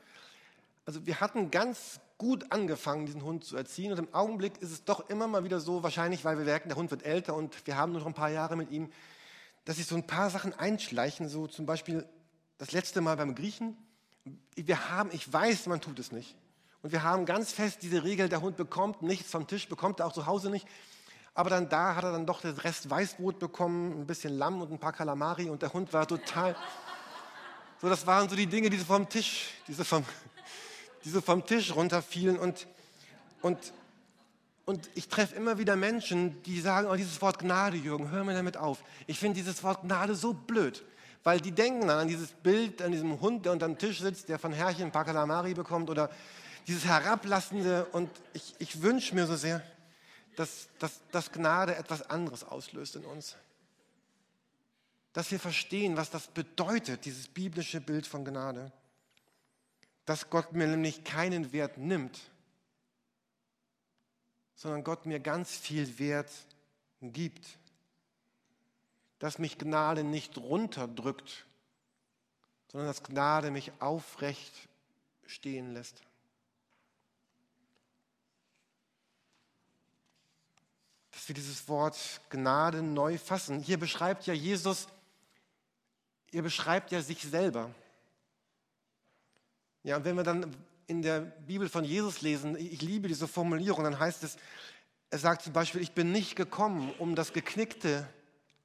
Also 0.84 1.06
wir 1.06 1.20
hatten 1.20 1.50
ganz 1.50 1.98
gut 2.18 2.52
angefangen, 2.52 3.06
diesen 3.06 3.24
Hund 3.24 3.42
zu 3.42 3.56
erziehen. 3.56 3.90
Und 3.90 3.98
im 3.98 4.12
Augenblick 4.12 4.60
ist 4.60 4.70
es 4.70 4.84
doch 4.84 5.08
immer 5.08 5.26
mal 5.26 5.44
wieder 5.44 5.60
so, 5.60 5.82
wahrscheinlich 5.82 6.26
weil 6.26 6.36
wir 6.36 6.44
merken, 6.44 6.68
der 6.68 6.76
Hund 6.76 6.90
wird 6.90 7.06
älter 7.06 7.34
und 7.34 7.66
wir 7.66 7.76
haben 7.78 7.92
nur 7.92 8.02
noch 8.02 8.06
ein 8.06 8.12
paar 8.12 8.28
Jahre 8.28 8.54
mit 8.54 8.70
ihm, 8.70 8.92
dass 9.64 9.76
sich 9.76 9.86
so 9.86 9.96
ein 9.96 10.06
paar 10.06 10.28
Sachen 10.28 10.52
einschleichen. 10.52 11.30
So 11.30 11.46
zum 11.46 11.64
Beispiel 11.64 12.06
das 12.58 12.72
letzte 12.72 13.00
Mal 13.00 13.16
beim 13.16 13.34
Griechen. 13.34 13.76
Wir 14.54 14.90
haben, 14.90 15.10
ich 15.12 15.32
weiß, 15.32 15.66
man 15.66 15.80
tut 15.80 15.98
es 15.98 16.12
nicht. 16.12 16.36
Und 16.82 16.92
wir 16.92 17.02
haben 17.02 17.26
ganz 17.26 17.52
fest 17.52 17.78
diese 17.82 18.04
Regel, 18.04 18.28
der 18.28 18.40
Hund 18.40 18.56
bekommt 18.56 19.02
nichts 19.02 19.30
vom 19.30 19.46
Tisch, 19.46 19.68
bekommt 19.68 20.00
er 20.00 20.06
auch 20.06 20.12
zu 20.12 20.26
Hause 20.26 20.50
nicht. 20.50 20.66
Aber 21.34 21.50
dann 21.50 21.68
da 21.68 21.94
hat 21.94 22.04
er 22.04 22.12
dann 22.12 22.26
doch 22.26 22.40
den 22.40 22.56
Rest 22.56 22.88
Weißbrot 22.88 23.38
bekommen, 23.38 24.00
ein 24.00 24.06
bisschen 24.06 24.38
Lamm 24.38 24.62
und 24.62 24.72
ein 24.72 24.78
paar 24.78 24.92
Kalamari 24.92 25.50
und 25.50 25.62
der 25.62 25.72
Hund 25.72 25.92
war 25.92 26.06
total. 26.06 26.56
So, 27.80 27.90
das 27.90 28.06
waren 28.06 28.28
so 28.28 28.36
die 28.36 28.46
Dinge, 28.46 28.70
die 28.70 28.78
so 28.78 28.86
vom 28.86 29.08
Tisch, 29.08 29.50
diese 29.68 29.84
vom, 29.84 30.04
die 31.04 31.10
vom 31.10 31.44
Tisch 31.44 31.74
runterfielen. 31.74 32.38
Und, 32.38 32.66
und, 33.42 33.74
und 34.64 34.88
ich 34.94 35.08
treffe 35.08 35.34
immer 35.34 35.58
wieder 35.58 35.76
Menschen, 35.76 36.42
die 36.44 36.58
sagen, 36.60 36.88
oh, 36.88 36.96
dieses 36.96 37.20
Wort 37.20 37.38
Gnade, 37.38 37.76
Jürgen, 37.76 38.10
hör 38.10 38.24
mir 38.24 38.32
damit 38.32 38.56
auf. 38.56 38.82
Ich 39.06 39.18
finde 39.18 39.34
dieses 39.34 39.62
Wort 39.62 39.82
Gnade 39.82 40.14
so 40.14 40.32
blöd, 40.32 40.84
weil 41.22 41.40
die 41.40 41.52
denken 41.52 41.88
dann 41.88 41.98
an 41.98 42.08
dieses 42.08 42.30
Bild, 42.30 42.82
an 42.82 42.92
diesem 42.92 43.20
Hund, 43.20 43.44
der 43.44 43.52
unter 43.52 43.66
dem 43.66 43.78
Tisch 43.78 44.00
sitzt, 44.00 44.28
der 44.28 44.38
von 44.38 44.52
Herrchen 44.52 44.84
ein 44.84 44.92
paar 44.92 45.04
Kalamari 45.04 45.54
bekommt 45.54 45.90
oder 45.90 46.10
dieses 46.66 46.84
Herablassende. 46.84 47.86
Und 47.86 48.10
ich, 48.32 48.54
ich 48.58 48.82
wünsche 48.82 49.14
mir 49.14 49.26
so 49.26 49.36
sehr, 49.36 49.62
dass, 50.36 50.68
dass, 50.78 51.00
dass 51.10 51.32
Gnade 51.32 51.76
etwas 51.76 52.08
anderes 52.10 52.44
auslöst 52.44 52.96
in 52.96 53.04
uns. 53.04 53.36
Dass 55.12 55.30
wir 55.30 55.40
verstehen, 55.40 55.96
was 55.96 56.10
das 56.10 56.28
bedeutet, 56.28 57.04
dieses 57.04 57.28
biblische 57.28 57.80
Bild 57.80 58.06
von 58.06 58.24
Gnade 58.24 58.70
dass 60.06 60.30
Gott 60.30 60.52
mir 60.52 60.68
nämlich 60.68 61.04
keinen 61.04 61.52
Wert 61.52 61.76
nimmt, 61.76 62.18
sondern 64.54 64.84
Gott 64.84 65.04
mir 65.04 65.20
ganz 65.20 65.50
viel 65.50 65.98
Wert 65.98 66.30
gibt. 67.02 67.44
Dass 69.18 69.38
mich 69.38 69.58
Gnade 69.58 70.04
nicht 70.04 70.36
runterdrückt, 70.36 71.46
sondern 72.70 72.88
dass 72.88 73.02
Gnade 73.02 73.50
mich 73.50 73.72
aufrecht 73.80 74.52
stehen 75.26 75.72
lässt. 75.72 76.02
Dass 81.12 81.28
wir 81.28 81.34
dieses 81.34 81.68
Wort 81.68 81.96
Gnade 82.28 82.82
neu 82.82 83.16
fassen. 83.16 83.60
Hier 83.60 83.78
beschreibt 83.78 84.26
ja 84.26 84.34
Jesus, 84.34 84.88
ihr 86.30 86.42
beschreibt 86.42 86.92
ja 86.92 87.00
sich 87.00 87.22
selber. 87.22 87.74
Ja, 89.82 89.96
und 89.96 90.04
wenn 90.04 90.16
wir 90.16 90.24
dann 90.24 90.54
in 90.86 91.00
der 91.00 91.20
Bibel 91.20 91.68
von 91.68 91.84
Jesus 91.84 92.20
lesen, 92.20 92.56
ich 92.56 92.82
liebe 92.82 93.08
diese 93.08 93.26
Formulierung, 93.26 93.84
dann 93.84 93.98
heißt 93.98 94.22
es, 94.24 94.36
er 95.10 95.18
sagt 95.18 95.42
zum 95.42 95.52
Beispiel, 95.52 95.80
ich 95.80 95.92
bin 95.92 96.12
nicht 96.12 96.36
gekommen, 96.36 96.92
um 96.98 97.14
das 97.14 97.32
Geknickte 97.32 98.08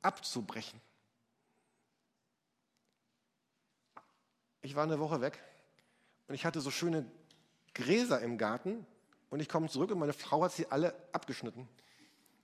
abzubrechen. 0.02 0.80
Ich 4.62 4.76
war 4.76 4.84
eine 4.84 5.00
Woche 5.00 5.22
weg 5.22 5.42
und 6.28 6.36
ich 6.36 6.46
hatte 6.46 6.62
so 6.62 6.72
schöne 6.72 7.06
Gräser 7.74 8.22
im 8.22 8.38
Garten 8.38 8.86
und 9.30 9.40
ich 9.40 9.50
komme 9.50 9.70
zurück 9.70 9.92
und 9.92 10.00
meine 10.00 10.14
Frau 10.14 10.44
hat 10.44 10.52
sie 10.52 10.68
alle 10.70 10.94
abgeschnitten, 11.12 11.68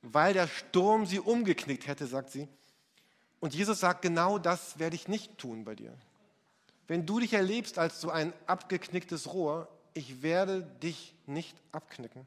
weil 0.02 0.34
der 0.34 0.48
Sturm 0.48 1.06
sie 1.06 1.20
umgeknickt 1.20 1.88
hätte, 1.88 2.08
sagt 2.08 2.32
sie. 2.32 2.48
Und 3.40 3.54
Jesus 3.54 3.80
sagt, 3.80 4.02
genau 4.02 4.40
das 4.40 4.80
werde 4.80 4.96
ich 4.96 5.08
nicht 5.08 5.38
tun 5.38 5.64
bei 5.64 5.76
dir. 5.76 5.94
Wenn 6.88 7.06
du 7.06 7.20
dich 7.20 7.34
erlebst 7.34 7.78
als 7.78 8.02
so 8.02 8.10
ein 8.10 8.34
abgeknicktes 8.48 9.34
Rohr, 9.34 9.68
ich 9.94 10.22
werde 10.22 10.64
dich 10.82 11.14
nicht 11.26 11.56
abknicken. 11.72 12.26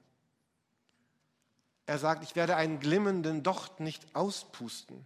Er 1.87 1.99
sagt, 1.99 2.23
ich 2.23 2.37
werde 2.37 2.57
einen 2.57 2.79
glimmenden 2.79 3.43
Docht 3.43 3.81
nicht 3.81 4.15
auspusten, 4.15 5.05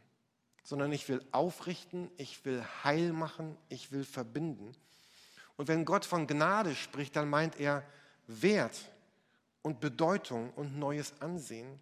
sondern 0.64 0.90
ich 0.92 1.09
will 1.09 1.25
aufrichten, 1.30 2.11
ich 2.16 2.44
will 2.44 2.64
heil 2.83 3.12
machen, 3.12 3.56
ich 3.68 3.92
will 3.92 4.04
verbinden. 4.04 4.75
Und 5.56 5.68
wenn 5.68 5.85
Gott 5.85 6.04
von 6.04 6.26
Gnade 6.26 6.75
spricht, 6.75 7.14
dann 7.14 7.30
meint 7.30 7.61
er 7.61 7.85
Wert 8.26 8.90
und 9.62 9.78
Bedeutung 9.78 10.50
und 10.54 10.76
neues 10.78 11.21
Ansehen. 11.21 11.78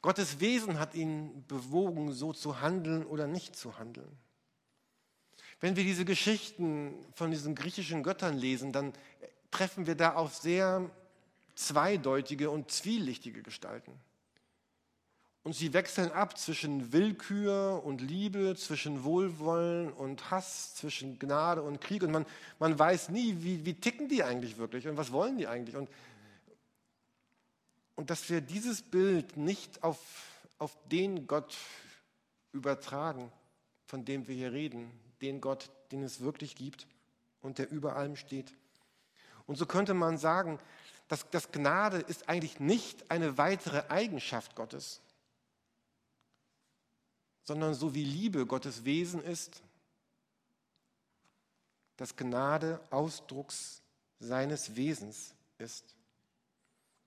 Gottes 0.00 0.40
Wesen 0.40 0.78
hat 0.78 0.94
ihn 0.94 1.44
bewogen, 1.46 2.12
so 2.12 2.32
zu 2.32 2.60
handeln 2.60 3.04
oder 3.04 3.26
nicht 3.26 3.54
zu 3.54 3.78
handeln. 3.78 4.10
Wenn 5.60 5.76
wir 5.76 5.84
diese 5.84 6.04
Geschichten 6.04 6.94
von 7.14 7.30
diesen 7.30 7.54
griechischen 7.54 8.02
Göttern 8.02 8.38
lesen, 8.38 8.72
dann 8.72 8.92
treffen 9.50 9.86
wir 9.86 9.96
da 9.96 10.14
auf 10.14 10.36
sehr 10.36 10.88
zweideutige 11.56 12.50
und 12.50 12.70
zwielichtige 12.70 13.42
Gestalten. 13.42 13.92
Und 15.48 15.54
sie 15.54 15.72
wechseln 15.72 16.12
ab 16.12 16.36
zwischen 16.36 16.92
Willkür 16.92 17.82
und 17.82 18.02
Liebe, 18.02 18.54
zwischen 18.54 19.02
Wohlwollen 19.02 19.90
und 19.90 20.30
Hass, 20.30 20.74
zwischen 20.74 21.18
Gnade 21.18 21.62
und 21.62 21.80
Krieg. 21.80 22.02
Und 22.02 22.10
man, 22.10 22.26
man 22.58 22.78
weiß 22.78 23.08
nie, 23.08 23.34
wie, 23.38 23.64
wie 23.64 23.72
ticken 23.72 24.10
die 24.10 24.22
eigentlich 24.22 24.58
wirklich 24.58 24.86
und 24.86 24.98
was 24.98 25.10
wollen 25.10 25.38
die 25.38 25.46
eigentlich. 25.46 25.74
Und, 25.74 25.88
und 27.96 28.10
dass 28.10 28.28
wir 28.28 28.42
dieses 28.42 28.82
Bild 28.82 29.38
nicht 29.38 29.82
auf, 29.82 29.98
auf 30.58 30.76
den 30.90 31.26
Gott 31.26 31.56
übertragen, 32.52 33.32
von 33.86 34.04
dem 34.04 34.28
wir 34.28 34.34
hier 34.34 34.52
reden, 34.52 34.90
den 35.22 35.40
Gott, 35.40 35.70
den 35.92 36.02
es 36.02 36.20
wirklich 36.20 36.56
gibt 36.56 36.86
und 37.40 37.56
der 37.56 37.70
über 37.70 37.96
allem 37.96 38.16
steht. 38.16 38.52
Und 39.46 39.56
so 39.56 39.64
könnte 39.64 39.94
man 39.94 40.18
sagen, 40.18 40.58
dass, 41.08 41.30
dass 41.30 41.52
Gnade 41.52 41.96
ist 42.00 42.28
eigentlich 42.28 42.60
nicht 42.60 43.10
eine 43.10 43.38
weitere 43.38 43.84
Eigenschaft 43.88 44.54
Gottes, 44.54 45.00
sondern 47.48 47.72
so 47.72 47.94
wie 47.94 48.04
Liebe 48.04 48.44
Gottes 48.44 48.84
Wesen 48.84 49.24
ist, 49.24 49.62
dass 51.96 52.14
Gnade 52.14 52.78
Ausdrucks 52.90 53.80
seines 54.20 54.76
Wesens 54.76 55.32
ist. 55.56 55.96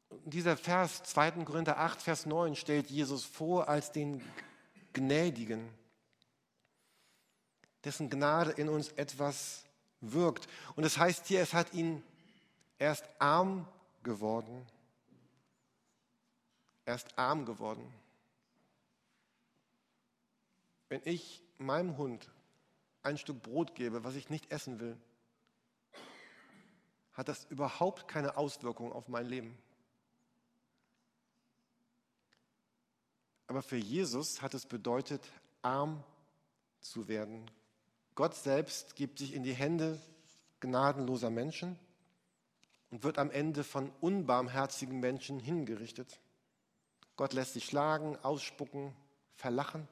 Und 0.10 0.34
dieser 0.34 0.58
Vers 0.58 1.04
2. 1.04 1.46
Korinther 1.46 1.78
8, 1.78 2.02
Vers 2.02 2.26
9 2.26 2.56
stellt 2.56 2.90
Jesus 2.90 3.24
vor 3.24 3.70
als 3.70 3.92
den 3.92 4.20
Gnädigen, 4.94 5.70
dessen 7.84 8.10
Gnade 8.10 8.50
in 8.54 8.68
uns 8.68 8.90
etwas 8.94 9.64
wirkt. 10.00 10.48
Und 10.76 10.86
es 10.86 10.96
das 10.96 11.04
heißt 11.04 11.28
hier, 11.28 11.42
es 11.42 11.54
hat 11.54 11.72
ihn 11.76 12.02
erst 12.80 13.06
arm 13.20 13.68
geworden. 14.02 14.66
Er 16.86 16.96
ist 16.96 17.16
arm 17.16 17.46
geworden. 17.46 18.01
Wenn 20.92 21.02
ich 21.06 21.42
meinem 21.58 21.96
Hund 21.96 22.30
ein 23.02 23.18
Stück 23.18 23.42
Brot 23.42 23.76
gebe, 23.76 24.04
was 24.04 24.16
ich 24.16 24.30
nicht 24.30 24.52
essen 24.52 24.82
will, 24.82 24.98
hat 27.14 27.30
das 27.30 27.46
überhaupt 27.46 28.10
keine 28.10 28.36
Auswirkung 28.36 28.92
auf 28.92 29.08
mein 29.08 29.26
Leben. 29.26 29.58
Aber 33.48 33.62
für 33.62 33.78
Jesus 33.78 34.42
hat 34.42 34.54
es 34.54 34.66
bedeutet, 34.66 35.26
arm 35.62 36.04
zu 36.82 37.08
werden. 37.08 37.50
Gott 38.16 38.36
selbst 38.36 38.98
gibt 38.98 39.20
sich 39.20 39.34
in 39.34 39.44
die 39.44 39.54
Hände 39.54 39.98
gnadenloser 40.60 41.30
Menschen 41.30 41.80
und 42.90 43.06
wird 43.06 43.18
am 43.18 43.32
Ende 43.32 43.64
von 43.64 43.94
unbarmherzigen 44.02 45.00
Menschen 45.00 45.40
hingerichtet. 45.40 46.20
Gott 47.16 47.32
lässt 47.32 47.54
sich 47.54 47.64
schlagen, 47.64 48.18
ausspucken, 48.18 48.94
verlachen 49.36 49.88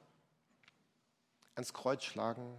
ans 1.54 1.72
Kreuz 1.72 2.04
schlagen. 2.04 2.56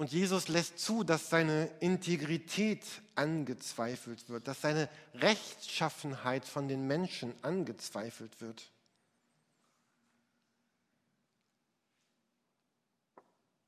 Und 0.00 0.12
Jesus 0.12 0.48
lässt 0.48 0.78
zu, 0.78 1.04
dass 1.04 1.28
seine 1.28 1.66
Integrität 1.80 2.86
angezweifelt 3.16 4.30
wird, 4.30 4.48
dass 4.48 4.62
seine 4.62 4.88
Rechtschaffenheit 5.12 6.46
von 6.46 6.68
den 6.68 6.86
Menschen 6.86 7.34
angezweifelt 7.42 8.40
wird. 8.40 8.70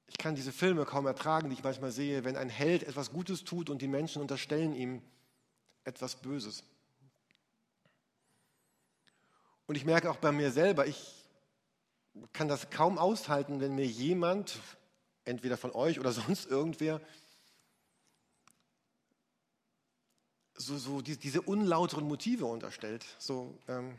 Ich 0.06 0.16
kann 0.16 0.34
diese 0.34 0.52
Filme 0.52 0.86
kaum 0.86 1.06
ertragen, 1.06 1.50
die 1.50 1.54
ich 1.54 1.64
manchmal 1.64 1.92
sehe, 1.92 2.24
wenn 2.24 2.36
ein 2.36 2.48
Held 2.48 2.82
etwas 2.84 3.10
Gutes 3.10 3.44
tut 3.44 3.68
und 3.68 3.82
die 3.82 3.88
Menschen 3.88 4.22
unterstellen 4.22 4.74
ihm 4.74 5.02
etwas 5.84 6.16
Böses. 6.16 6.64
Und 9.66 9.74
ich 9.74 9.84
merke 9.84 10.10
auch 10.10 10.16
bei 10.16 10.32
mir 10.32 10.50
selber, 10.50 10.86
ich 10.86 11.21
kann 12.33 12.49
das 12.49 12.71
kaum 12.71 12.99
aushalten, 12.99 13.61
wenn 13.61 13.75
mir 13.75 13.87
jemand, 13.87 14.59
entweder 15.25 15.57
von 15.57 15.73
euch 15.73 15.99
oder 15.99 16.12
sonst 16.12 16.47
irgendwer, 16.47 17.00
so, 20.55 20.77
so 20.79 21.01
die, 21.01 21.16
diese 21.16 21.42
unlauteren 21.42 22.07
Motive 22.07 22.46
unterstellt. 22.46 23.05
So, 23.18 23.59
ähm, 23.68 23.98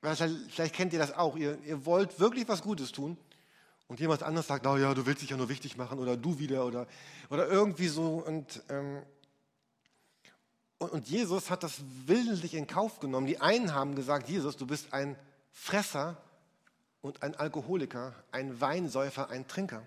vielleicht 0.00 0.74
kennt 0.74 0.92
ihr 0.92 0.98
das 0.98 1.12
auch. 1.14 1.36
Ihr, 1.36 1.58
ihr 1.64 1.84
wollt 1.86 2.20
wirklich 2.20 2.48
was 2.48 2.62
Gutes 2.62 2.92
tun 2.92 3.16
und 3.88 4.00
jemand 4.00 4.22
anderes 4.22 4.46
sagt, 4.46 4.66
oh 4.66 4.76
ja, 4.76 4.94
du 4.94 5.06
willst 5.06 5.22
dich 5.22 5.30
ja 5.30 5.36
nur 5.36 5.48
wichtig 5.48 5.76
machen 5.76 5.98
oder 5.98 6.16
du 6.16 6.38
wieder 6.38 6.66
oder, 6.66 6.86
oder 7.30 7.48
irgendwie 7.48 7.88
so. 7.88 8.22
Und, 8.26 8.62
ähm, 8.68 9.02
und, 10.78 10.92
und 10.92 11.08
Jesus 11.08 11.50
hat 11.50 11.62
das 11.62 11.80
willentlich 12.06 12.54
in 12.54 12.66
Kauf 12.66 13.00
genommen. 13.00 13.26
Die 13.26 13.40
einen 13.40 13.74
haben 13.74 13.94
gesagt, 13.94 14.28
Jesus, 14.28 14.56
du 14.56 14.66
bist 14.66 14.92
ein 14.92 15.16
Fresser 15.50 16.16
und 17.02 17.22
ein 17.22 17.34
Alkoholiker, 17.34 18.14
ein 18.30 18.60
Weinsäufer, 18.60 19.28
ein 19.28 19.46
Trinker. 19.46 19.86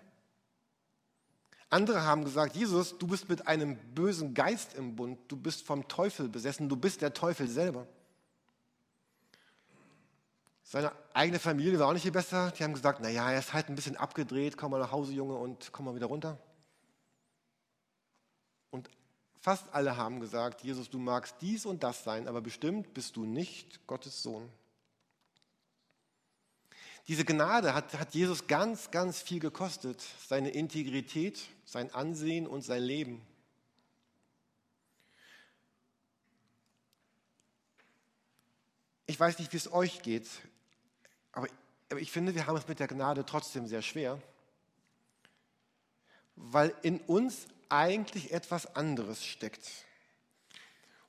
Andere 1.69 2.03
haben 2.03 2.23
gesagt, 2.23 2.55
Jesus, 2.55 2.97
du 2.97 3.07
bist 3.07 3.27
mit 3.27 3.47
einem 3.47 3.77
bösen 3.95 4.33
Geist 4.33 4.75
im 4.75 4.95
Bund, 4.95 5.19
du 5.29 5.35
bist 5.35 5.65
vom 5.65 5.87
Teufel 5.87 6.29
besessen, 6.29 6.69
du 6.69 6.75
bist 6.75 7.01
der 7.01 7.13
Teufel 7.13 7.47
selber. 7.47 7.87
Seine 10.63 10.91
eigene 11.13 11.39
Familie 11.39 11.79
war 11.79 11.87
auch 11.87 11.93
nicht 11.93 12.01
viel 12.01 12.11
besser. 12.11 12.51
Die 12.51 12.63
haben 12.63 12.73
gesagt, 12.73 12.99
naja, 12.99 13.31
er 13.31 13.39
ist 13.39 13.53
halt 13.53 13.69
ein 13.69 13.75
bisschen 13.75 13.97
abgedreht, 13.97 14.57
komm 14.57 14.71
mal 14.71 14.79
nach 14.79 14.91
Hause, 14.91 15.13
Junge, 15.13 15.35
und 15.35 15.71
komm 15.71 15.85
mal 15.85 15.95
wieder 15.95 16.07
runter. 16.07 16.39
Und 18.71 18.89
fast 19.39 19.73
alle 19.73 19.95
haben 19.95 20.19
gesagt, 20.19 20.63
Jesus, 20.63 20.89
du 20.89 20.97
magst 20.97 21.35
dies 21.39 21.65
und 21.65 21.83
das 21.83 22.03
sein, 22.03 22.27
aber 22.27 22.41
bestimmt 22.41 22.93
bist 22.93 23.15
du 23.15 23.25
nicht 23.25 23.85
Gottes 23.85 24.23
Sohn. 24.23 24.49
Diese 27.07 27.23
Gnade 27.23 27.73
hat, 27.73 27.93
hat 27.93 28.15
Jesus 28.15 28.47
ganz, 28.47 28.89
ganz 28.89 29.21
viel 29.21 29.39
gekostet. 29.39 30.03
Seine 30.27 30.49
Integrität, 30.49 31.39
sein 31.65 31.93
Ansehen 31.93 32.47
und 32.47 32.63
sein 32.63 32.81
Leben. 32.81 33.21
Ich 39.05 39.19
weiß 39.19 39.37
nicht, 39.37 39.53
wie 39.53 39.57
es 39.57 39.71
euch 39.71 40.01
geht, 40.01 40.27
aber, 41.31 41.47
aber 41.91 41.99
ich 41.99 42.11
finde, 42.11 42.33
wir 42.33 42.47
haben 42.47 42.57
es 42.57 42.67
mit 42.67 42.79
der 42.79 42.87
Gnade 42.87 43.23
trotzdem 43.23 43.67
sehr 43.67 43.83
schwer, 43.83 44.19
weil 46.35 46.73
in 46.81 46.99
uns 47.01 47.45
eigentlich 47.69 48.31
etwas 48.31 48.75
anderes 48.75 49.23
steckt. 49.23 49.69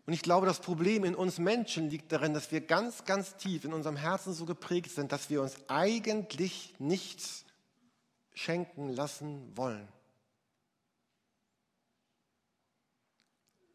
Und 0.07 0.13
ich 0.13 0.23
glaube, 0.23 0.47
das 0.47 0.61
Problem 0.61 1.05
in 1.05 1.17
uns 1.17 1.39
Menschen 1.39 1.91
liegt 1.91 2.13
darin, 2.13 2.33
dass 2.33 2.53
wir 2.53 2.61
ganz, 2.61 3.05
ganz 3.05 3.37
tief 3.37 3.65
in 3.65 3.73
unserem 3.73 3.97
Herzen 3.97 4.33
so 4.33 4.47
geprägt 4.47 4.93
sind, 4.93 5.11
dass 5.11 5.31
wir 5.31 5.43
uns 5.43 5.57
eigentlich 5.67 6.75
nichts 6.79 7.45
schenken 8.33 8.89
lassen 8.89 9.57
wollen. 9.57 9.89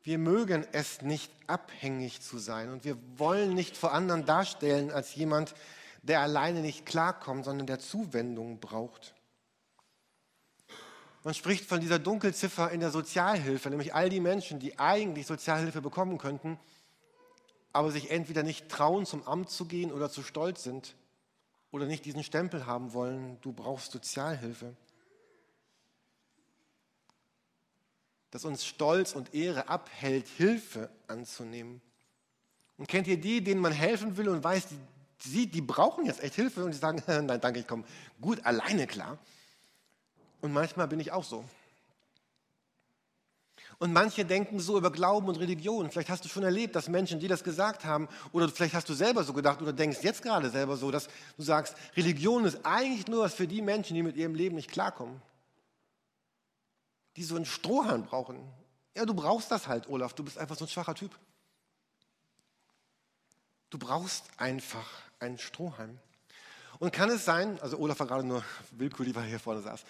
Wir 0.03 0.17
mögen 0.17 0.65
es 0.71 1.01
nicht 1.01 1.31
abhängig 1.47 2.21
zu 2.21 2.39
sein 2.39 2.71
und 2.71 2.85
wir 2.85 2.97
wollen 3.17 3.53
nicht 3.53 3.75
vor 3.75 3.93
anderen 3.93 4.25
darstellen 4.25 4.89
als 4.89 5.13
jemand, 5.15 5.53
der 6.01 6.21
alleine 6.21 6.61
nicht 6.61 6.85
klarkommt, 6.85 7.45
sondern 7.45 7.67
der 7.67 7.79
Zuwendung 7.79 8.59
braucht. 8.59 9.13
Man 11.23 11.35
spricht 11.35 11.65
von 11.65 11.79
dieser 11.79 11.99
Dunkelziffer 11.99 12.71
in 12.71 12.79
der 12.79 12.89
Sozialhilfe, 12.89 13.69
nämlich 13.69 13.93
all 13.93 14.09
die 14.09 14.19
Menschen, 14.19 14.59
die 14.59 14.79
eigentlich 14.79 15.27
Sozialhilfe 15.27 15.81
bekommen 15.81 16.17
könnten, 16.17 16.57
aber 17.73 17.91
sich 17.91 18.09
entweder 18.09 18.41
nicht 18.41 18.69
trauen, 18.69 19.05
zum 19.05 19.27
Amt 19.27 19.49
zu 19.49 19.65
gehen 19.65 19.91
oder 19.91 20.09
zu 20.09 20.23
stolz 20.23 20.63
sind 20.63 20.95
oder 21.71 21.85
nicht 21.85 22.05
diesen 22.05 22.23
Stempel 22.23 22.65
haben 22.65 22.93
wollen, 22.93 23.37
du 23.41 23.53
brauchst 23.53 23.91
Sozialhilfe. 23.91 24.75
Dass 28.31 28.43
uns 28.43 28.65
Stolz 28.65 29.13
und 29.13 29.33
Ehre 29.33 29.69
abhält, 29.69 30.27
Hilfe 30.27 30.89
anzunehmen. 31.07 31.81
Und 32.77 32.87
kennt 32.87 33.07
ihr 33.07 33.19
die, 33.19 33.43
denen 33.43 33.61
man 33.61 33.73
helfen 33.73 34.17
will 34.17 34.27
und 34.27 34.43
weiß, 34.43 34.67
die, 34.69 35.29
die, 35.29 35.47
die 35.47 35.61
brauchen 35.61 36.05
jetzt 36.05 36.23
echt 36.23 36.33
Hilfe 36.33 36.65
und 36.65 36.71
die 36.71 36.77
sagen, 36.77 37.03
nein, 37.07 37.39
danke, 37.39 37.59
ich 37.59 37.67
komme 37.67 37.83
gut 38.19 38.43
alleine 38.43 38.87
klar. 38.87 39.19
Und 40.41 40.53
manchmal 40.53 40.87
bin 40.87 40.99
ich 40.99 41.11
auch 41.11 41.23
so. 41.23 41.45
Und 43.81 43.93
manche 43.93 44.25
denken 44.25 44.59
so 44.59 44.77
über 44.77 44.91
Glauben 44.91 45.27
und 45.27 45.37
Religion. 45.37 45.89
Vielleicht 45.89 46.09
hast 46.09 46.23
du 46.23 46.29
schon 46.29 46.43
erlebt, 46.43 46.75
dass 46.75 46.87
Menschen, 46.87 47.19
die 47.19 47.27
das 47.27 47.43
gesagt 47.43 47.83
haben, 47.83 48.07
oder 48.31 48.47
vielleicht 48.47 48.75
hast 48.75 48.87
du 48.87 48.93
selber 48.93 49.23
so 49.23 49.33
gedacht 49.33 49.59
oder 49.59 49.73
denkst 49.73 50.03
jetzt 50.03 50.21
gerade 50.21 50.51
selber 50.51 50.77
so, 50.77 50.91
dass 50.91 51.07
du 51.35 51.41
sagst, 51.41 51.75
Religion 51.97 52.45
ist 52.45 52.59
eigentlich 52.63 53.07
nur 53.07 53.23
was 53.23 53.33
für 53.33 53.47
die 53.47 53.63
Menschen, 53.63 53.95
die 53.95 54.03
mit 54.03 54.17
ihrem 54.17 54.35
Leben 54.35 54.55
nicht 54.55 54.69
klarkommen. 54.69 55.19
Die 57.17 57.23
so 57.23 57.35
einen 57.35 57.45
Strohhalm 57.45 58.05
brauchen. 58.05 58.37
Ja, 58.95 59.05
du 59.05 59.15
brauchst 59.15 59.49
das 59.49 59.67
halt, 59.67 59.89
Olaf. 59.89 60.13
Du 60.13 60.23
bist 60.23 60.37
einfach 60.37 60.57
so 60.57 60.65
ein 60.65 60.69
schwacher 60.69 60.93
Typ. 60.93 61.17
Du 63.71 63.79
brauchst 63.79 64.25
einfach 64.37 64.87
einen 65.19 65.39
Strohhalm. 65.39 65.97
Und 66.77 66.93
kann 66.93 67.09
es 67.09 67.25
sein, 67.25 67.59
also 67.61 67.79
Olaf 67.79 67.99
war 67.99 68.05
gerade 68.05 68.23
nur 68.23 68.43
willkürlich, 68.71 69.15
weil 69.15 69.23
er 69.23 69.29
hier 69.29 69.39
vorne 69.39 69.61
saß, 69.61 69.83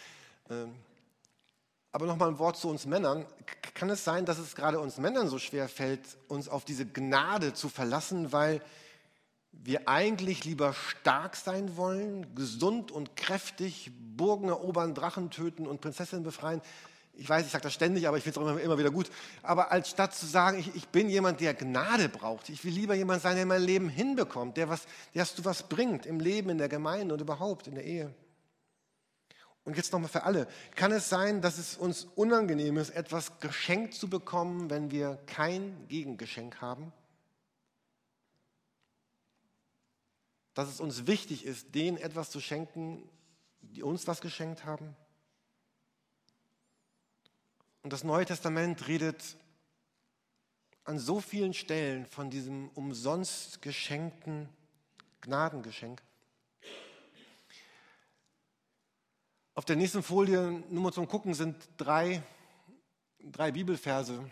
aber 1.92 2.06
nochmal 2.06 2.30
ein 2.30 2.40
Wort 2.40 2.58
zu 2.58 2.70
uns 2.70 2.86
Männern. 2.86 3.26
Kann 3.74 3.90
es 3.90 4.04
sein, 4.04 4.26
dass 4.26 4.38
es 4.38 4.56
gerade 4.56 4.80
uns 4.80 4.98
Männern 4.98 5.28
so 5.28 5.40
schwer 5.40 5.68
fällt, 5.68 6.02
uns 6.28 6.48
auf 6.48 6.64
diese 6.64 6.86
Gnade 6.86 7.54
zu 7.54 7.70
verlassen, 7.70 8.32
weil 8.32 8.62
wir 9.52 9.90
eigentlich 9.90 10.46
lieber 10.46 10.74
stark 10.74 11.36
sein 11.36 11.76
wollen, 11.76 12.34
gesund 12.36 12.92
und 12.92 13.18
kräftig, 13.18 13.92
Burgen 14.16 14.48
erobern, 14.48 14.96
Drachen 14.96 15.30
töten 15.30 15.68
und 15.68 15.82
Prinzessinnen 15.82 16.24
befreien. 16.24 16.62
Ich 17.14 17.28
weiß, 17.28 17.46
ich 17.46 17.52
sage 17.52 17.64
das 17.64 17.74
ständig, 17.74 18.08
aber 18.08 18.18
ich 18.18 18.24
finde 18.24 18.40
es 18.40 18.46
auch 18.46 18.50
immer, 18.50 18.62
immer, 18.62 18.78
wieder 18.78 18.90
gut. 18.90 19.12
Aber 19.44 19.72
als 19.72 19.90
statt 19.90 20.16
zu 20.16 20.26
sagen, 20.26 20.58
ich, 20.60 20.74
ich, 20.76 20.88
bin 20.88 21.10
jemand, 21.10 21.42
der 21.42 21.54
Gnade 21.54 22.08
braucht, 22.08 22.48
ich 22.48 22.64
will 22.64 22.72
lieber 22.72 22.96
jemand 22.96 23.22
sein, 23.22 23.36
der 23.36 23.46
mein 23.46 23.62
Leben 23.62 23.90
hinbekommt, 23.90 24.56
der 24.56 24.70
was, 24.70 24.86
der 25.14 25.28
was 25.44 25.64
bringt 25.64 26.06
im 26.06 26.22
Leben, 26.22 26.50
in 26.50 26.58
der 26.58 26.70
Gemeinde 26.70 27.14
und 27.14 27.20
überhaupt 27.20 27.68
in 27.68 27.76
der 27.76 27.84
Ehe. 27.84 28.16
Und 29.72 29.78
jetzt 29.78 29.94
nochmal 29.94 30.10
für 30.10 30.24
alle. 30.24 30.50
Kann 30.76 30.92
es 30.92 31.08
sein, 31.08 31.42
dass 31.42 31.58
es 31.58 31.78
uns 31.78 32.04
unangenehm 32.04 32.76
ist, 32.76 32.90
etwas 32.90 33.40
geschenkt 33.40 33.94
zu 33.94 34.10
bekommen, 34.10 34.70
wenn 34.70 34.92
wir 34.92 35.16
kein 35.28 35.88
Gegengeschenk 35.88 36.60
haben? 36.60 36.92
Dass 40.56 40.68
es 40.68 40.82
uns 40.82 41.08
wichtig 41.08 41.46
ist, 41.46 41.74
denen 41.74 41.96
etwas 41.96 42.32
zu 42.32 42.42
schenken, 42.42 43.10
die 43.62 43.82
uns 43.82 44.08
was 44.08 44.20
geschenkt 44.20 44.66
haben? 44.66 44.94
Und 47.82 47.94
das 47.94 48.04
Neue 48.04 48.26
Testament 48.26 48.90
redet 48.90 49.38
an 50.84 51.00
so 51.00 51.22
vielen 51.22 51.54
Stellen 51.54 52.06
von 52.08 52.30
diesem 52.30 52.68
umsonst 52.72 53.62
geschenkten 53.62 54.50
Gnadengeschenk. 55.22 56.04
Auf 59.62 59.65
der 59.65 59.76
nächsten 59.76 60.02
Folie, 60.02 60.63
nur 60.71 60.82
mal 60.82 60.91
zum 60.91 61.08
Gucken, 61.08 61.36
sind 61.36 61.56
drei, 61.78 62.24
drei 63.19 63.52
Bibelverse. 63.52 64.28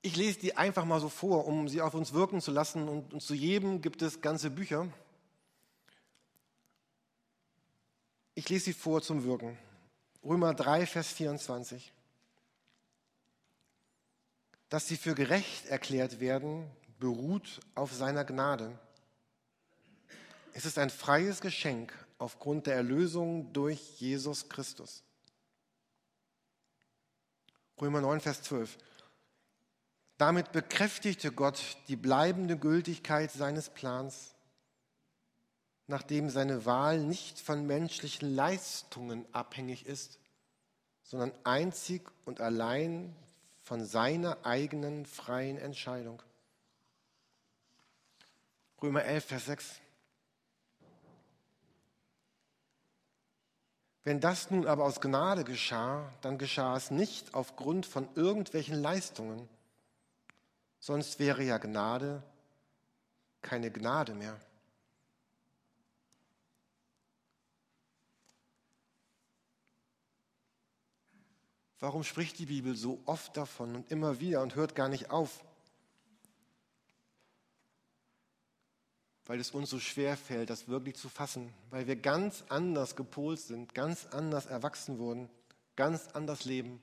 Ich 0.00 0.16
lese 0.16 0.38
die 0.38 0.56
einfach 0.56 0.86
mal 0.86 0.98
so 0.98 1.10
vor, 1.10 1.46
um 1.46 1.68
sie 1.68 1.82
auf 1.82 1.92
uns 1.92 2.14
wirken 2.14 2.40
zu 2.40 2.52
lassen. 2.52 2.88
Und, 2.88 3.12
und 3.12 3.20
zu 3.20 3.34
jedem 3.34 3.82
gibt 3.82 4.00
es 4.00 4.22
ganze 4.22 4.48
Bücher. 4.48 4.88
Ich 8.34 8.48
lese 8.48 8.64
sie 8.64 8.72
vor 8.72 9.02
zum 9.02 9.22
Wirken. 9.24 9.58
Römer 10.24 10.54
3, 10.54 10.86
Vers 10.86 11.08
24. 11.08 11.92
Dass 14.70 14.88
sie 14.88 14.96
für 14.96 15.14
gerecht 15.14 15.66
erklärt 15.66 16.18
werden, 16.18 16.66
beruht 16.98 17.60
auf 17.74 17.92
seiner 17.92 18.24
Gnade 18.24 18.78
es 20.54 20.64
ist 20.64 20.78
ein 20.78 20.88
freies 20.88 21.40
Geschenk 21.40 21.92
aufgrund 22.16 22.66
der 22.66 22.76
Erlösung 22.76 23.52
durch 23.52 24.00
Jesus 24.00 24.48
Christus. 24.48 25.02
Römer 27.80 28.00
9, 28.00 28.20
Vers 28.20 28.42
12. 28.44 28.78
Damit 30.16 30.52
bekräftigte 30.52 31.32
Gott 31.32 31.60
die 31.88 31.96
bleibende 31.96 32.56
Gültigkeit 32.56 33.32
seines 33.32 33.68
Plans, 33.68 34.36
nachdem 35.88 36.30
seine 36.30 36.64
Wahl 36.64 37.00
nicht 37.00 37.40
von 37.40 37.66
menschlichen 37.66 38.32
Leistungen 38.32 39.26
abhängig 39.34 39.86
ist, 39.86 40.20
sondern 41.02 41.32
einzig 41.42 42.08
und 42.24 42.40
allein 42.40 43.14
von 43.60 43.84
seiner 43.84 44.46
eigenen 44.46 45.04
freien 45.04 45.58
Entscheidung. 45.58 46.22
Römer 48.80 49.04
11, 49.04 49.24
Vers 49.24 49.46
6. 49.46 49.80
Wenn 54.04 54.20
das 54.20 54.50
nun 54.50 54.66
aber 54.66 54.84
aus 54.84 55.00
Gnade 55.00 55.44
geschah, 55.44 56.12
dann 56.20 56.36
geschah 56.36 56.76
es 56.76 56.90
nicht 56.90 57.34
aufgrund 57.34 57.86
von 57.86 58.06
irgendwelchen 58.14 58.80
Leistungen, 58.80 59.48
sonst 60.78 61.18
wäre 61.18 61.42
ja 61.42 61.56
Gnade 61.56 62.22
keine 63.40 63.70
Gnade 63.70 64.14
mehr. 64.14 64.38
Warum 71.80 72.04
spricht 72.04 72.38
die 72.38 72.46
Bibel 72.46 72.76
so 72.76 73.02
oft 73.04 73.36
davon 73.36 73.74
und 73.76 73.90
immer 73.90 74.20
wieder 74.20 74.42
und 74.42 74.54
hört 74.54 74.74
gar 74.74 74.88
nicht 74.88 75.10
auf? 75.10 75.44
Weil 79.26 79.40
es 79.40 79.52
uns 79.52 79.70
so 79.70 79.78
schwer 79.78 80.16
fällt, 80.16 80.50
das 80.50 80.68
wirklich 80.68 80.96
zu 80.96 81.08
fassen, 81.08 81.52
weil 81.70 81.86
wir 81.86 81.96
ganz 81.96 82.44
anders 82.48 82.96
gepolt 82.96 83.40
sind, 83.40 83.74
ganz 83.74 84.06
anders 84.06 84.46
erwachsen 84.46 84.98
wurden, 84.98 85.30
ganz 85.76 86.08
anders 86.08 86.44
leben, 86.44 86.80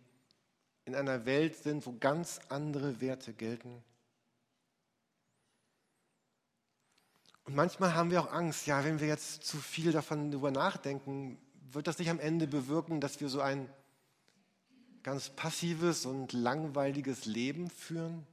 in 0.86 0.96
einer 0.96 1.26
Welt 1.26 1.56
sind, 1.56 1.86
wo 1.86 1.96
ganz 2.00 2.40
andere 2.50 3.00
Werte 3.00 3.34
gelten. 3.34 3.84
Und 7.44 7.56
manchmal 7.56 7.94
haben 7.96 8.12
wir 8.12 8.22
auch 8.22 8.32
Angst, 8.32 8.66
ja, 8.68 8.84
wenn 8.84 9.00
wir 9.00 9.08
jetzt 9.08 9.44
zu 9.44 9.58
viel 9.58 9.92
davon 9.92 10.32
darüber 10.32 10.52
nachdenken, 10.52 11.38
wird 11.72 11.88
das 11.88 12.00
nicht 12.00 12.10
am 12.10 12.20
Ende 12.20 12.48
bewirken, 12.48 13.02
dass 13.02 13.20
wir 13.20 13.30
so 13.30 13.42
ein 13.42 13.70
ganz 15.04 15.30
passives 15.30 16.06
und 16.06 16.34
langweiliges 16.34 17.26
Leben 17.26 17.70
führen? 17.70 18.26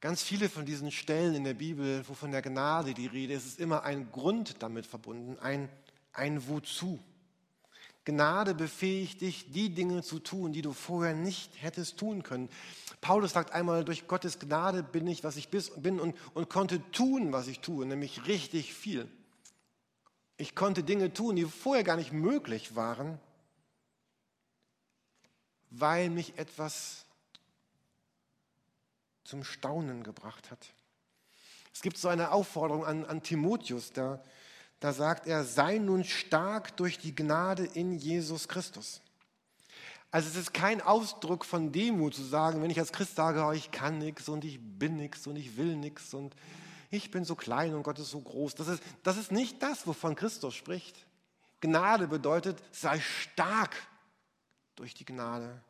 Ganz 0.00 0.22
viele 0.22 0.48
von 0.48 0.66
diesen 0.66 0.90
Stellen 0.90 1.34
in 1.34 1.44
der 1.44 1.54
Bibel, 1.54 2.06
wo 2.06 2.14
von 2.14 2.30
der 2.30 2.42
Gnade 2.42 2.92
die 2.92 3.06
Rede 3.06 3.32
ist, 3.32 3.46
ist 3.46 3.60
immer 3.60 3.82
ein 3.82 4.12
Grund 4.12 4.62
damit 4.62 4.86
verbunden, 4.86 5.38
ein, 5.38 5.70
ein 6.12 6.46
Wozu. 6.48 7.00
Gnade 8.04 8.54
befähigt 8.54 9.22
dich, 9.22 9.50
die 9.50 9.70
Dinge 9.70 10.02
zu 10.02 10.20
tun, 10.20 10.52
die 10.52 10.62
du 10.62 10.72
vorher 10.72 11.14
nicht 11.14 11.50
hättest 11.60 11.98
tun 11.98 12.22
können. 12.22 12.48
Paulus 13.00 13.32
sagt 13.32 13.52
einmal, 13.52 13.84
durch 13.84 14.06
Gottes 14.06 14.38
Gnade 14.38 14.82
bin 14.82 15.06
ich, 15.08 15.24
was 15.24 15.36
ich 15.36 15.48
bin 15.48 15.98
und, 15.98 16.14
und 16.34 16.48
konnte 16.48 16.88
tun, 16.92 17.32
was 17.32 17.48
ich 17.48 17.60
tue, 17.60 17.84
nämlich 17.84 18.26
richtig 18.26 18.74
viel. 18.74 19.10
Ich 20.36 20.54
konnte 20.54 20.84
Dinge 20.84 21.12
tun, 21.12 21.36
die 21.36 21.46
vorher 21.46 21.82
gar 21.82 21.96
nicht 21.96 22.12
möglich 22.12 22.76
waren, 22.76 23.18
weil 25.70 26.10
mich 26.10 26.38
etwas 26.38 27.05
zum 29.26 29.44
Staunen 29.44 30.02
gebracht 30.02 30.50
hat. 30.50 30.66
Es 31.72 31.82
gibt 31.82 31.98
so 31.98 32.08
eine 32.08 32.32
Aufforderung 32.32 32.84
an, 32.86 33.04
an 33.04 33.22
Timotheus, 33.22 33.92
da, 33.92 34.22
da 34.80 34.92
sagt 34.92 35.26
er, 35.26 35.44
sei 35.44 35.78
nun 35.78 36.04
stark 36.04 36.76
durch 36.76 36.98
die 36.98 37.14
Gnade 37.14 37.64
in 37.64 37.92
Jesus 37.92 38.48
Christus. 38.48 39.02
Also 40.10 40.30
es 40.30 40.36
ist 40.36 40.54
kein 40.54 40.80
Ausdruck 40.80 41.44
von 41.44 41.72
Demut 41.72 42.14
zu 42.14 42.22
sagen, 42.22 42.62
wenn 42.62 42.70
ich 42.70 42.78
als 42.78 42.92
Christ 42.92 43.16
sage, 43.16 43.44
oh, 43.44 43.52
ich 43.52 43.70
kann 43.70 43.98
nichts 43.98 44.28
und 44.28 44.44
ich 44.44 44.58
bin 44.60 44.96
nichts 44.96 45.26
und 45.26 45.36
ich 45.36 45.56
will 45.56 45.76
nichts 45.76 46.14
und 46.14 46.34
ich 46.90 47.10
bin 47.10 47.24
so 47.24 47.34
klein 47.34 47.74
und 47.74 47.82
Gott 47.82 47.98
ist 47.98 48.10
so 48.10 48.20
groß. 48.20 48.54
Das 48.54 48.68
ist, 48.68 48.82
das 49.02 49.16
ist 49.16 49.32
nicht 49.32 49.62
das, 49.62 49.86
wovon 49.86 50.14
Christus 50.14 50.54
spricht. 50.54 51.04
Gnade 51.60 52.06
bedeutet, 52.06 52.62
sei 52.72 53.00
stark 53.00 53.74
durch 54.76 54.94
die 54.94 55.04
Gnade. 55.04 55.60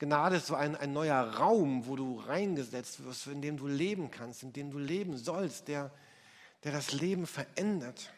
Gnade 0.00 0.36
ist 0.36 0.46
so 0.46 0.54
ein, 0.54 0.76
ein 0.76 0.94
neuer 0.94 1.20
Raum, 1.20 1.86
wo 1.86 1.94
du 1.94 2.20
reingesetzt 2.20 3.04
wirst, 3.04 3.26
in 3.26 3.42
dem 3.42 3.58
du 3.58 3.66
leben 3.66 4.10
kannst, 4.10 4.42
in 4.42 4.54
dem 4.54 4.70
du 4.70 4.78
leben 4.78 5.18
sollst, 5.18 5.68
der, 5.68 5.90
der 6.64 6.72
das 6.72 6.92
Leben 6.92 7.26
verändert. 7.26 8.10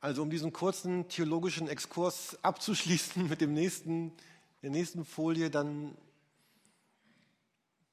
Also 0.00 0.20
um 0.20 0.28
diesen 0.28 0.52
kurzen 0.52 1.08
theologischen 1.08 1.66
Exkurs 1.66 2.38
abzuschließen 2.42 3.26
mit 3.26 3.40
dem 3.40 3.54
nächsten, 3.54 4.12
der 4.62 4.68
nächsten 4.68 5.06
Folie, 5.06 5.48
dann 5.48 5.96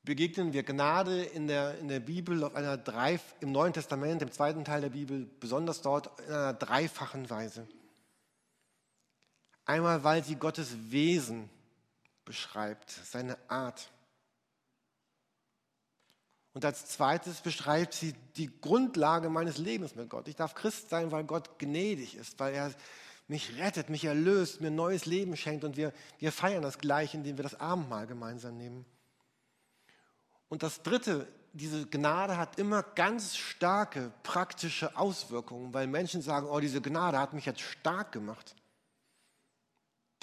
begegnen 0.04 0.52
wir 0.52 0.64
Gnade 0.64 1.24
in 1.24 1.48
der, 1.48 1.80
in 1.80 1.88
der 1.88 2.02
Bibel 2.02 2.44
auf 2.44 2.54
einer 2.56 2.76
drei, 2.76 3.18
im 3.40 3.54
Neuen 3.54 3.72
Testament, 3.72 4.22
im 4.22 4.32
zweiten 4.34 4.66
Teil 4.66 4.82
der 4.82 4.90
Bibel, 4.90 5.26
besonders 5.40 5.82
dort 5.82 6.20
in 6.20 6.34
einer 6.34 6.54
dreifachen 6.54 7.30
Weise. 7.30 7.66
Einmal, 9.66 10.04
weil 10.04 10.24
sie 10.24 10.36
Gottes 10.36 10.92
Wesen 10.92 11.50
beschreibt, 12.26 12.92
seine 12.92 13.38
Art. 13.50 13.90
Und 16.54 16.66
als 16.66 16.86
zweites 16.86 17.42
beschreibt 17.42 17.94
sie 17.94 18.14
die 18.36 18.50
Grundlage 18.62 19.30
meines 19.30 19.58
Lebens 19.58 19.96
mit 19.96 20.10
Gott. 20.10 20.28
Ich 20.28 20.36
darf 20.36 20.54
Christ 20.54 20.90
sein, 20.90 21.12
weil 21.12 21.24
Gott 21.24 21.58
gnädig 21.58 22.16
ist, 22.16 22.40
weil 22.40 22.54
er 22.54 22.72
mich 23.28 23.58
rettet, 23.58 23.90
mich 23.90 24.06
erlöst, 24.06 24.62
mir 24.62 24.68
ein 24.68 24.76
neues 24.76 25.06
Leben 25.06 25.36
schenkt. 25.36 25.64
Und 25.64 25.78
wir, 25.78 25.94
wir 26.20 26.32
feiern 26.32 26.62
das 26.62 26.78
gleich, 26.78 27.16
indem 27.16 27.38
wir 27.38 27.44
das 27.44 27.60
Abendmahl 27.60 28.06
gemeinsam 28.06 28.58
nehmen. 28.58 28.86
Und 30.50 30.62
das 30.62 30.84
Dritte, 30.84 31.28
diese 31.54 31.88
Gnade 31.88 32.38
hat 32.38 32.60
immer 32.60 32.84
ganz 32.84 33.36
starke 33.36 34.12
praktische 34.22 34.96
Auswirkungen, 34.96 35.74
weil 35.74 35.88
Menschen 35.88 36.22
sagen, 36.22 36.48
oh, 36.48 36.60
diese 36.60 36.82
Gnade 36.82 37.18
hat 37.18 37.34
mich 37.34 37.46
jetzt 37.46 37.62
stark 37.62 38.12
gemacht. 38.12 38.56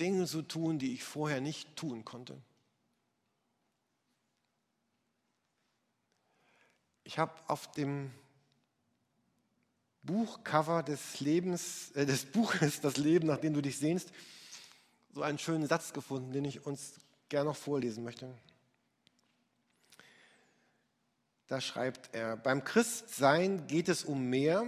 Dinge 0.01 0.27
zu 0.27 0.43
tun, 0.43 0.79
die 0.79 0.95
ich 0.95 1.05
vorher 1.05 1.41
nicht 1.41 1.77
tun 1.77 2.05
konnte. 2.05 2.41
Ich 7.05 7.19
habe 7.19 7.33
auf 7.49 7.71
dem 7.73 8.11
Buchcover 10.03 10.83
des 10.83 11.21
Lebens, 11.21 11.91
äh, 11.93 12.07
des 12.07 12.25
Buches 12.25 12.81
Das 12.81 12.97
Leben, 12.97 13.27
nach 13.27 13.39
dem 13.39 13.53
du 13.53 13.61
dich 13.61 13.79
sehnst, 13.79 14.13
so 15.13 15.23
einen 15.23 15.39
schönen 15.39 15.67
Satz 15.67 15.93
gefunden, 15.93 16.33
den 16.33 16.45
ich 16.45 16.65
uns 16.67 16.95
gerne 17.29 17.51
noch 17.51 17.57
vorlesen 17.57 18.05
möchte. 18.05 18.33
Da 21.49 21.61
schreibt 21.61 22.15
er, 22.15 22.37
beim 22.37 22.63
Christsein 22.63 23.67
geht 23.67 23.89
es 23.89 24.05
um 24.05 24.31
mehr, 24.31 24.65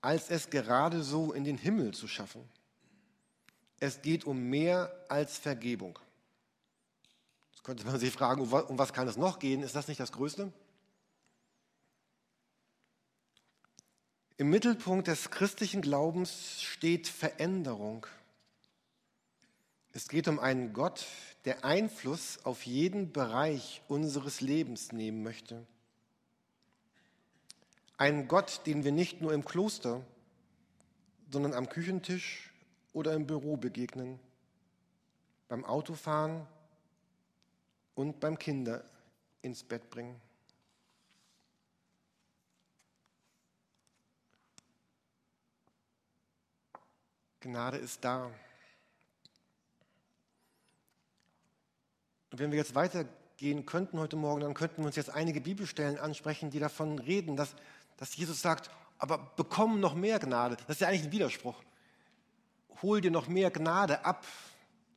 als 0.00 0.30
es 0.30 0.50
gerade 0.50 1.04
so 1.04 1.32
in 1.32 1.44
den 1.44 1.56
Himmel 1.56 1.94
zu 1.94 2.08
schaffen. 2.08 2.46
Es 3.84 4.00
geht 4.00 4.24
um 4.24 4.48
mehr 4.48 4.90
als 5.10 5.36
Vergebung. 5.36 5.98
Jetzt 7.52 7.64
könnte 7.64 7.84
man 7.84 8.00
sich 8.00 8.10
fragen, 8.10 8.40
um 8.40 8.78
was 8.78 8.94
kann 8.94 9.06
es 9.08 9.18
noch 9.18 9.38
gehen? 9.38 9.62
Ist 9.62 9.74
das 9.74 9.88
nicht 9.88 10.00
das 10.00 10.10
Größte? 10.10 10.50
Im 14.38 14.48
Mittelpunkt 14.48 15.06
des 15.06 15.30
christlichen 15.30 15.82
Glaubens 15.82 16.62
steht 16.62 17.08
Veränderung. 17.08 18.06
Es 19.92 20.08
geht 20.08 20.28
um 20.28 20.38
einen 20.38 20.72
Gott, 20.72 21.04
der 21.44 21.66
Einfluss 21.66 22.42
auf 22.46 22.64
jeden 22.64 23.12
Bereich 23.12 23.82
unseres 23.86 24.40
Lebens 24.40 24.92
nehmen 24.92 25.22
möchte. 25.22 25.66
Einen 27.98 28.28
Gott, 28.28 28.62
den 28.64 28.82
wir 28.82 28.92
nicht 28.92 29.20
nur 29.20 29.34
im 29.34 29.44
Kloster, 29.44 30.02
sondern 31.30 31.52
am 31.52 31.68
Küchentisch 31.68 32.53
oder 32.94 33.12
im 33.12 33.26
Büro 33.26 33.58
begegnen, 33.58 34.18
beim 35.48 35.64
Autofahren 35.66 36.46
und 37.94 38.20
beim 38.20 38.38
Kinder 38.38 38.82
ins 39.42 39.62
Bett 39.62 39.90
bringen. 39.90 40.18
Gnade 47.40 47.76
ist 47.76 48.02
da. 48.02 48.30
Und 52.30 52.38
wenn 52.38 52.50
wir 52.50 52.58
jetzt 52.58 52.74
weitergehen 52.74 53.66
könnten 53.66 53.98
heute 53.98 54.16
Morgen, 54.16 54.40
dann 54.40 54.54
könnten 54.54 54.78
wir 54.78 54.86
uns 54.86 54.96
jetzt 54.96 55.10
einige 55.10 55.42
Bibelstellen 55.42 55.98
ansprechen, 55.98 56.50
die 56.50 56.58
davon 56.58 56.98
reden, 56.98 57.36
dass, 57.36 57.54
dass 57.98 58.16
Jesus 58.16 58.40
sagt, 58.40 58.70
aber 58.98 59.18
bekomm 59.36 59.78
noch 59.80 59.94
mehr 59.94 60.18
Gnade. 60.18 60.56
Das 60.56 60.76
ist 60.76 60.80
ja 60.80 60.88
eigentlich 60.88 61.04
ein 61.04 61.12
Widerspruch. 61.12 61.62
Hol 62.84 63.00
dir 63.00 63.10
noch 63.10 63.28
mehr 63.28 63.50
Gnade 63.50 64.04
ab. 64.04 64.26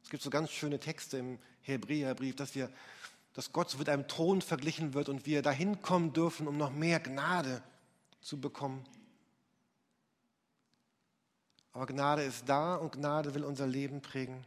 Es 0.03 0.09
gibt 0.09 0.21
so 0.21 0.29
ganz 0.29 0.51
schöne 0.51 0.77
Texte 0.77 1.19
im 1.19 1.39
Hebräerbrief, 1.61 2.35
dass 2.35 2.53
wir, 2.53 2.69
dass 3.33 3.53
Gott 3.53 3.79
mit 3.79 3.87
einem 3.87 4.09
Thron 4.09 4.41
verglichen 4.41 4.93
wird 4.93 5.07
und 5.07 5.25
wir 5.25 5.41
dahin 5.41 5.81
kommen 5.81 6.11
dürfen, 6.11 6.49
um 6.49 6.57
noch 6.57 6.73
mehr 6.73 6.99
Gnade 6.99 7.63
zu 8.19 8.41
bekommen. 8.41 8.85
Aber 11.71 11.85
Gnade 11.85 12.23
ist 12.23 12.49
da 12.49 12.75
und 12.75 12.91
Gnade 12.91 13.33
will 13.33 13.45
unser 13.45 13.67
Leben 13.67 14.01
prägen. 14.01 14.43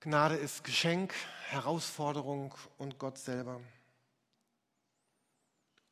Gnade 0.00 0.36
ist 0.36 0.64
Geschenk, 0.64 1.12
Herausforderung 1.50 2.54
und 2.78 2.98
Gott 2.98 3.18
selber. 3.18 3.60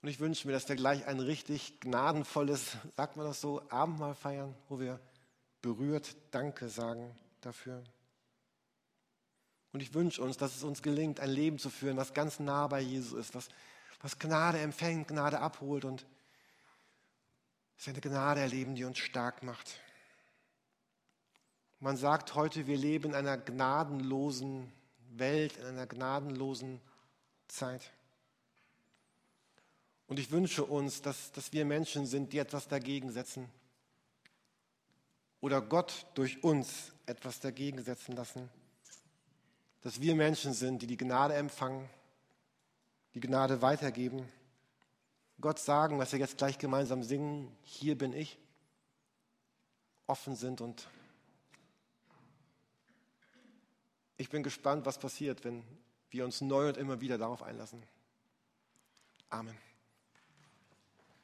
Und 0.02 0.08
ich 0.08 0.20
wünsche 0.20 0.46
mir, 0.46 0.52
dass 0.52 0.68
wir 0.68 0.76
gleich 0.76 1.06
ein 1.06 1.20
richtig 1.20 1.80
gnadenvolles, 1.80 2.76
sagt 2.96 3.16
man 3.16 3.26
das 3.26 3.40
so, 3.40 3.62
Abendmahl 3.70 4.14
feiern, 4.14 4.54
wo 4.68 4.80
wir 4.80 4.98
berührt 5.60 6.16
Danke 6.30 6.68
sagen 6.68 7.14
dafür. 7.42 7.82
Und 9.72 9.80
ich 9.80 9.92
wünsche 9.94 10.22
uns, 10.22 10.36
dass 10.36 10.56
es 10.56 10.64
uns 10.64 10.82
gelingt, 10.82 11.20
ein 11.20 11.30
Leben 11.30 11.58
zu 11.58 11.70
führen, 11.70 11.96
was 11.96 12.14
ganz 12.14 12.40
nah 12.40 12.66
bei 12.66 12.80
Jesus 12.80 13.12
ist, 13.12 13.34
was, 13.34 13.48
was 14.00 14.18
Gnade 14.18 14.58
empfängt, 14.58 15.08
Gnade 15.08 15.38
abholt 15.40 15.84
und 15.84 16.06
dass 17.76 17.86
wir 17.86 17.92
eine 17.92 18.00
Gnade 18.00 18.40
erleben, 18.40 18.74
die 18.74 18.84
uns 18.84 18.98
stark 18.98 19.42
macht. 19.42 19.80
Man 21.78 21.96
sagt 21.96 22.34
heute, 22.34 22.66
wir 22.66 22.76
leben 22.76 23.10
in 23.10 23.14
einer 23.14 23.38
gnadenlosen 23.38 24.72
Welt, 25.12 25.56
in 25.56 25.66
einer 25.66 25.86
gnadenlosen 25.86 26.80
Zeit. 27.48 27.90
Und 30.10 30.18
ich 30.18 30.32
wünsche 30.32 30.64
uns, 30.64 31.02
dass, 31.02 31.30
dass 31.30 31.52
wir 31.52 31.64
Menschen 31.64 32.04
sind, 32.04 32.32
die 32.32 32.38
etwas 32.38 32.66
dagegen 32.66 33.12
setzen. 33.12 33.48
Oder 35.40 35.60
Gott 35.60 36.04
durch 36.14 36.42
uns 36.42 36.90
etwas 37.06 37.38
dagegen 37.38 37.80
setzen 37.84 38.16
lassen. 38.16 38.50
Dass 39.82 40.00
wir 40.00 40.16
Menschen 40.16 40.52
sind, 40.52 40.82
die 40.82 40.88
die 40.88 40.96
Gnade 40.96 41.34
empfangen, 41.34 41.88
die 43.14 43.20
Gnade 43.20 43.62
weitergeben. 43.62 44.28
Gott 45.40 45.60
sagen, 45.60 46.00
was 46.00 46.10
wir 46.10 46.18
jetzt 46.18 46.38
gleich 46.38 46.58
gemeinsam 46.58 47.04
singen, 47.04 47.56
hier 47.62 47.96
bin 47.96 48.12
ich, 48.12 48.36
offen 50.08 50.34
sind 50.34 50.60
und 50.60 50.88
Ich 54.16 54.28
bin 54.28 54.42
gespannt, 54.42 54.84
was 54.84 54.98
passiert, 54.98 55.44
wenn 55.44 55.62
wir 56.10 56.26
uns 56.26 56.42
neu 56.42 56.68
und 56.68 56.76
immer 56.76 57.00
wieder 57.00 57.16
darauf 57.16 57.42
einlassen. 57.42 57.82
Amen. 59.30 59.69